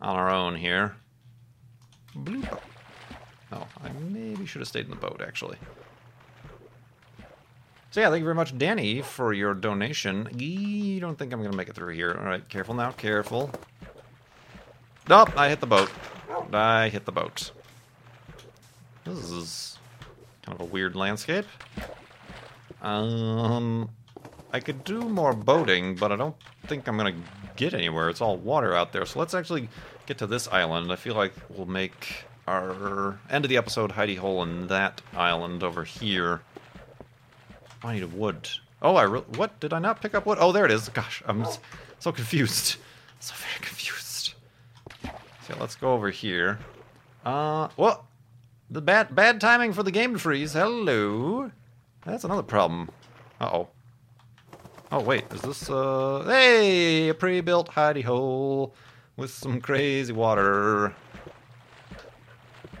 on 0.00 0.16
our 0.16 0.30
own 0.30 0.56
here. 0.56 0.96
Bloop. 2.16 2.58
Oh, 3.52 3.66
I 3.84 3.90
maybe 4.08 4.46
should 4.46 4.62
have 4.62 4.68
stayed 4.68 4.86
in 4.86 4.90
the 4.90 4.96
boat, 4.96 5.20
actually. 5.24 5.58
So 7.90 8.00
yeah, 8.00 8.08
thank 8.08 8.20
you 8.20 8.24
very 8.24 8.34
much, 8.34 8.56
Danny, 8.56 9.02
for 9.02 9.32
your 9.32 9.52
donation. 9.52 10.28
You 10.36 10.98
don't 11.00 11.18
think 11.18 11.32
I'm 11.32 11.40
going 11.40 11.50
to 11.50 11.56
make 11.56 11.68
it 11.68 11.74
through 11.74 11.94
here. 11.94 12.16
All 12.18 12.24
right, 12.24 12.48
careful 12.48 12.74
now, 12.74 12.92
careful. 12.92 13.50
Nope, 15.08 15.36
I 15.36 15.48
hit 15.48 15.60
the 15.60 15.66
boat. 15.66 15.90
I 16.52 16.88
hit 16.88 17.04
the 17.04 17.12
boat. 17.12 17.50
This 19.04 19.30
is 19.30 19.78
kind 20.42 20.58
of 20.58 20.66
a 20.66 20.70
weird 20.70 20.96
landscape. 20.96 21.46
Um, 22.80 23.90
I 24.52 24.60
could 24.60 24.84
do 24.84 25.00
more 25.00 25.34
boating, 25.34 25.96
but 25.96 26.12
I 26.12 26.16
don't 26.16 26.36
think 26.66 26.86
I'm 26.86 26.96
going 26.96 27.12
to 27.14 27.22
get 27.60 27.74
anywhere. 27.74 28.08
It's 28.08 28.22
all 28.22 28.38
water 28.38 28.74
out 28.74 28.92
there. 28.92 29.04
So 29.04 29.18
let's 29.18 29.34
actually 29.34 29.68
get 30.06 30.16
to 30.18 30.26
this 30.26 30.48
island. 30.48 30.90
I 30.90 30.96
feel 30.96 31.14
like 31.14 31.34
we'll 31.50 31.66
make 31.66 32.24
our 32.48 33.20
end 33.28 33.44
of 33.44 33.50
the 33.50 33.58
episode 33.58 33.92
hidey 33.92 34.16
hole 34.16 34.42
in 34.42 34.66
that 34.68 35.02
island 35.12 35.62
over 35.62 35.84
here. 35.84 36.40
I 37.82 37.94
need 37.94 38.02
a 38.02 38.08
wood. 38.08 38.48
Oh, 38.80 38.96
I 38.96 39.02
re- 39.02 39.24
what 39.36 39.60
did 39.60 39.74
I 39.74 39.78
not 39.78 40.00
pick 40.00 40.14
up 40.14 40.24
wood? 40.24 40.38
Oh, 40.40 40.52
there 40.52 40.64
it 40.64 40.70
is. 40.70 40.88
Gosh, 40.88 41.22
I'm 41.26 41.44
so 41.98 42.10
confused. 42.12 42.76
So 43.22 43.34
very 43.34 43.60
confused. 43.60 44.32
So 45.46 45.54
let's 45.60 45.74
go 45.76 45.92
over 45.92 46.08
here. 46.08 46.58
Uh, 47.22 47.68
well, 47.76 48.06
the 48.70 48.80
bad 48.80 49.14
bad 49.14 49.42
timing 49.42 49.74
for 49.74 49.82
the 49.82 49.90
game 49.90 50.14
to 50.14 50.18
freeze. 50.18 50.54
Hello. 50.54 51.50
That's 52.06 52.24
another 52.24 52.42
problem. 52.42 52.88
Uh 53.38 53.50
oh. 53.52 53.68
Oh, 54.92 55.00
wait, 55.00 55.24
is 55.32 55.40
this, 55.42 55.70
uh, 55.70 56.24
hey, 56.26 57.10
a 57.10 57.14
pre-built 57.14 57.70
hidey 57.70 58.02
hole 58.02 58.74
with 59.16 59.30
some 59.30 59.60
crazy 59.60 60.12
water. 60.12 60.96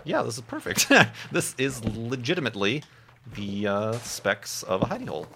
Yeah, 0.02 0.22
this 0.22 0.34
is 0.34 0.40
perfect. 0.40 0.90
this 1.30 1.54
is 1.56 1.84
legitimately 1.84 2.82
the 3.36 3.68
uh, 3.68 3.92
specs 3.98 4.64
of 4.64 4.82
a 4.82 4.86
hidey 4.86 5.06
hole. 5.06 5.28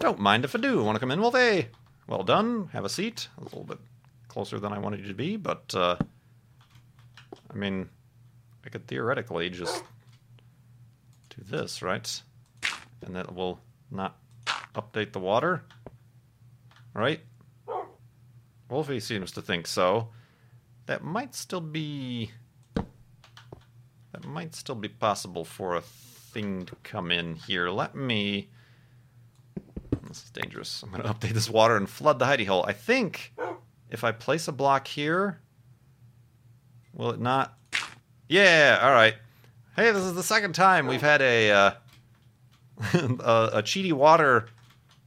Don't 0.00 0.18
mind 0.18 0.44
if 0.44 0.54
I 0.54 0.58
do. 0.58 0.84
Want 0.84 0.96
to 0.96 1.00
come 1.00 1.10
in? 1.10 1.18
Well, 1.18 1.30
they. 1.30 1.68
Well 2.06 2.24
done. 2.24 2.68
Have 2.74 2.84
a 2.84 2.90
seat. 2.90 3.28
A 3.38 3.44
little 3.44 3.64
bit 3.64 3.78
closer 4.28 4.60
than 4.60 4.70
I 4.70 4.78
wanted 4.78 5.00
you 5.00 5.08
to 5.08 5.14
be, 5.14 5.38
but, 5.38 5.74
uh, 5.74 5.96
I 7.50 7.54
mean, 7.54 7.88
I 8.66 8.68
could 8.68 8.86
theoretically 8.86 9.48
just 9.48 9.82
do 11.30 11.42
this, 11.42 11.80
right? 11.80 12.22
And 13.00 13.16
that 13.16 13.34
will 13.34 13.60
not 13.90 14.18
update 14.74 15.12
the 15.12 15.18
water 15.18 15.62
right? 16.94 17.20
Wolfie 18.68 19.00
seems 19.00 19.32
to 19.32 19.42
think 19.42 19.66
so. 19.66 20.08
That 20.86 21.04
might 21.04 21.34
still 21.34 21.60
be. 21.60 22.30
That 22.74 24.26
might 24.26 24.54
still 24.54 24.74
be 24.74 24.88
possible 24.88 25.44
for 25.44 25.76
a 25.76 25.80
thing 25.80 26.66
to 26.66 26.76
come 26.82 27.10
in 27.10 27.34
here. 27.34 27.68
Let 27.68 27.94
me. 27.94 28.48
This 30.08 30.24
is 30.24 30.30
dangerous. 30.30 30.82
I'm 30.82 30.90
going 30.90 31.02
to 31.04 31.08
update 31.08 31.34
this 31.34 31.50
water 31.50 31.76
and 31.76 31.88
flood 31.88 32.18
the 32.18 32.24
hidey 32.24 32.46
hole. 32.46 32.64
I 32.66 32.72
think 32.72 33.34
if 33.90 34.04
I 34.04 34.12
place 34.12 34.48
a 34.48 34.52
block 34.52 34.86
here, 34.86 35.40
will 36.94 37.10
it 37.10 37.20
not? 37.20 37.56
Yeah, 38.28 38.80
all 38.82 38.92
right. 38.92 39.14
Hey, 39.76 39.90
this 39.92 40.02
is 40.02 40.14
the 40.14 40.22
second 40.22 40.54
time 40.54 40.86
we've 40.86 41.02
had 41.02 41.20
a 41.22 41.50
uh, 41.50 41.70
a, 42.94 43.50
a 43.54 43.62
cheaty 43.62 43.92
water 43.92 44.48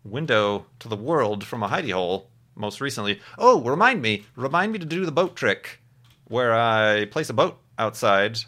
window 0.05 0.65
to 0.79 0.87
the 0.87 0.95
world 0.95 1.43
from 1.43 1.63
a 1.63 1.67
hidey 1.67 1.91
hole 1.91 2.29
most 2.55 2.79
recently. 2.79 3.19
Oh, 3.37 3.61
remind 3.61 4.01
me, 4.01 4.25
remind 4.35 4.71
me 4.71 4.79
to 4.79 4.85
do 4.85 5.05
the 5.05 5.11
boat 5.11 5.35
trick 5.35 5.81
where 6.25 6.53
I 6.53 7.05
place 7.05 7.29
a 7.29 7.33
boat 7.33 7.59
outside 7.77 8.39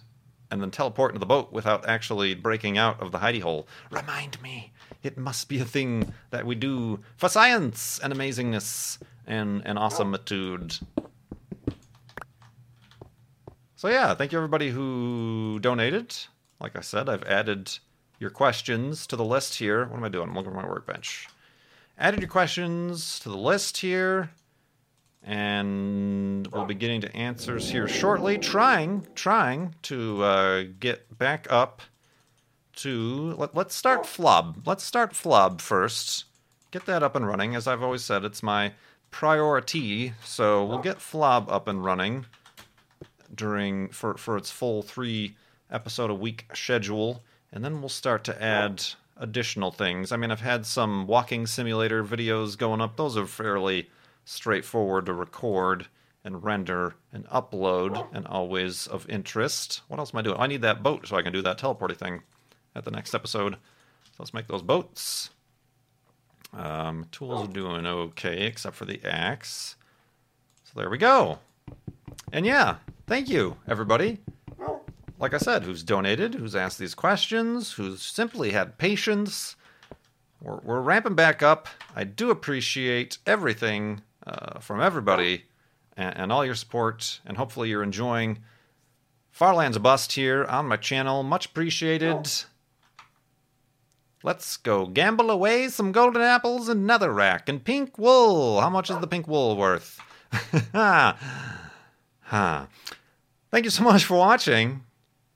and 0.49 0.61
then 0.61 0.71
teleport 0.71 1.11
into 1.11 1.19
the 1.19 1.25
boat 1.25 1.51
without 1.51 1.87
actually 1.87 2.33
breaking 2.33 2.77
out 2.77 3.01
of 3.01 3.11
the 3.11 3.19
hidey 3.19 3.41
hole. 3.41 3.67
Remind 3.91 4.41
me. 4.41 4.71
It 5.03 5.17
must 5.17 5.49
be 5.49 5.59
a 5.59 5.65
thing 5.65 6.13
that 6.31 6.45
we 6.45 6.55
do 6.55 6.99
for 7.17 7.29
science 7.29 7.99
and 8.01 8.13
amazingness 8.13 8.99
and, 9.25 9.61
and 9.65 9.77
awesomitude. 9.77 10.79
Oh. 10.97 11.03
So 13.75 13.89
yeah, 13.89 14.15
thank 14.15 14.31
you 14.31 14.39
everybody 14.39 14.69
who 14.69 15.59
donated. 15.61 16.15
Like 16.59 16.75
I 16.75 16.81
said, 16.81 17.09
I've 17.09 17.23
added 17.23 17.77
your 18.19 18.31
questions 18.31 19.05
to 19.07 19.15
the 19.15 19.25
list 19.25 19.55
here. 19.55 19.85
What 19.85 19.97
am 19.97 20.03
I 20.03 20.09
doing? 20.09 20.29
I'm 20.29 20.35
looking 20.35 20.51
at 20.51 20.55
my 20.55 20.67
workbench 20.67 21.27
added 21.97 22.19
your 22.21 22.29
questions 22.29 23.19
to 23.19 23.29
the 23.29 23.37
list 23.37 23.77
here. 23.77 24.31
and 25.23 26.47
we'll 26.47 26.65
be 26.65 26.73
getting 26.73 27.01
to 27.01 27.15
answers 27.15 27.69
here 27.69 27.87
shortly. 27.87 28.37
Trying, 28.37 29.05
trying 29.15 29.75
to 29.83 30.23
uh, 30.23 30.63
get 30.79 31.17
back 31.17 31.47
up 31.49 31.81
to. 32.77 33.33
Let, 33.37 33.53
let's 33.55 33.75
start 33.75 34.03
FLoB. 34.03 34.65
Let's 34.65 34.83
start 34.83 35.11
FLoB 35.13 35.59
first. 35.59 36.25
Get 36.71 36.85
that 36.85 37.03
up 37.03 37.15
and 37.15 37.27
running. 37.27 37.55
As 37.55 37.67
I've 37.67 37.83
always 37.83 38.03
said, 38.03 38.23
it's 38.23 38.41
my 38.43 38.73
priority. 39.11 40.13
So 40.23 40.63
we'll 40.65 40.79
get 40.79 40.99
FLoB 40.99 41.51
up 41.51 41.67
and 41.67 41.83
running 41.83 42.25
during 43.33 43.89
for 43.89 44.15
for 44.15 44.37
its 44.37 44.49
full 44.51 44.81
three 44.81 45.35
episode 45.69 46.09
a 46.09 46.13
week 46.15 46.45
schedule, 46.53 47.23
and 47.51 47.65
then 47.65 47.81
we'll 47.81 47.89
start 47.89 48.23
to 48.25 48.41
add 48.41 48.85
additional 49.19 49.71
things. 49.71 50.11
I 50.11 50.17
mean, 50.17 50.31
I've 50.31 50.41
had 50.41 50.65
some 50.65 51.07
walking 51.07 51.47
simulator 51.47 52.03
videos 52.03 52.57
going 52.57 52.81
up. 52.81 52.97
Those 52.97 53.17
are 53.17 53.25
fairly 53.25 53.89
straightforward 54.25 55.05
to 55.05 55.13
record 55.13 55.87
and 56.23 56.43
render 56.43 56.95
and 57.13 57.25
upload 57.27 58.07
and 58.13 58.27
always 58.27 58.85
of 58.87 59.09
interest. 59.09 59.81
What 59.87 59.99
else 59.99 60.13
am 60.13 60.19
I 60.19 60.21
doing? 60.23 60.37
I 60.37 60.47
need 60.47 60.61
that 60.63 60.83
boat 60.83 61.07
so 61.07 61.15
I 61.15 61.21
can 61.21 61.33
do 61.33 61.41
that 61.43 61.57
teleporting 61.57 61.97
thing 61.97 62.23
at 62.75 62.83
the 62.83 62.91
next 62.91 63.15
episode. 63.15 63.53
So 63.53 64.13
let's 64.19 64.33
make 64.33 64.47
those 64.47 64.61
boats. 64.61 65.29
Um, 66.53 67.05
tools 67.11 67.47
are 67.47 67.51
doing 67.51 67.85
okay, 67.85 68.45
except 68.45 68.75
for 68.75 68.85
the 68.85 68.99
axe. 69.05 69.75
So 70.63 70.79
there 70.79 70.89
we 70.89 70.97
go. 70.97 71.39
And 72.33 72.45
yeah, 72.45 72.77
thank 73.05 73.29
you, 73.29 73.57
everybody. 73.67 74.19
Like 75.19 75.33
I 75.33 75.37
said, 75.37 75.63
who's 75.63 75.81
donated, 75.81 76.35
who's 76.35 76.55
asked 76.55 76.77
these 76.77 76.93
questions, 76.93 77.73
who's 77.73 78.03
simply 78.03 78.51
had 78.51 78.77
patience. 78.77 79.55
We're, 80.41 80.59
we're 80.59 80.81
ramping 80.81 81.15
back 81.15 81.41
up. 81.41 81.67
I 81.95 82.03
do 82.03 82.29
appreciate 82.29 83.17
everything 83.25 84.01
uh, 84.27 84.59
from 84.59 84.79
everybody 84.79 85.45
and, 85.95 86.15
and 86.15 86.31
all 86.31 86.45
your 86.45 86.53
support, 86.53 87.19
and 87.25 87.35
hopefully 87.37 87.69
you're 87.69 87.81
enjoying 87.81 88.39
Farlands 89.31 89.77
or 89.77 89.79
Bust 89.79 90.11
here 90.11 90.45
on 90.45 90.67
my 90.67 90.77
channel. 90.77 91.23
Much 91.23 91.47
appreciated. 91.47 92.29
Let's 94.21 94.57
go 94.57 94.85
gamble 94.85 95.31
away 95.31 95.67
some 95.69 95.91
golden 95.91 96.21
apples 96.21 96.69
and 96.69 96.87
netherrack 96.87 97.49
and 97.49 97.63
pink 97.63 97.97
wool. 97.97 98.61
How 98.61 98.69
much 98.69 98.91
is 98.91 98.97
the 98.99 99.07
pink 99.07 99.27
wool 99.27 99.57
worth? 99.57 99.99
ha. 100.73 101.17
Thank 103.49 103.63
you 103.63 103.71
so 103.71 103.83
much 103.83 104.03
for 104.05 104.17
watching 104.17 104.83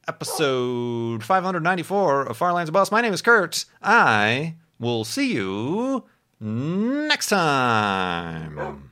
episode 0.07 1.23
594 1.23 2.21
of 2.21 2.37
Far 2.37 2.49
Farlands 2.49 2.69
or 2.69 2.73
Bust. 2.73 2.91
My 2.91 3.01
name 3.01 3.13
is 3.13 3.21
Kurt. 3.21 3.65
I 3.81 4.55
will 4.79 5.03
see 5.03 5.33
you 5.33 6.05
next 6.39 7.27
time. 7.27 8.91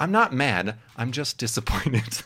I'm 0.00 0.10
not 0.10 0.32
mad. 0.32 0.76
I'm 0.96 1.12
just 1.12 1.36
disappointed. 1.36 2.18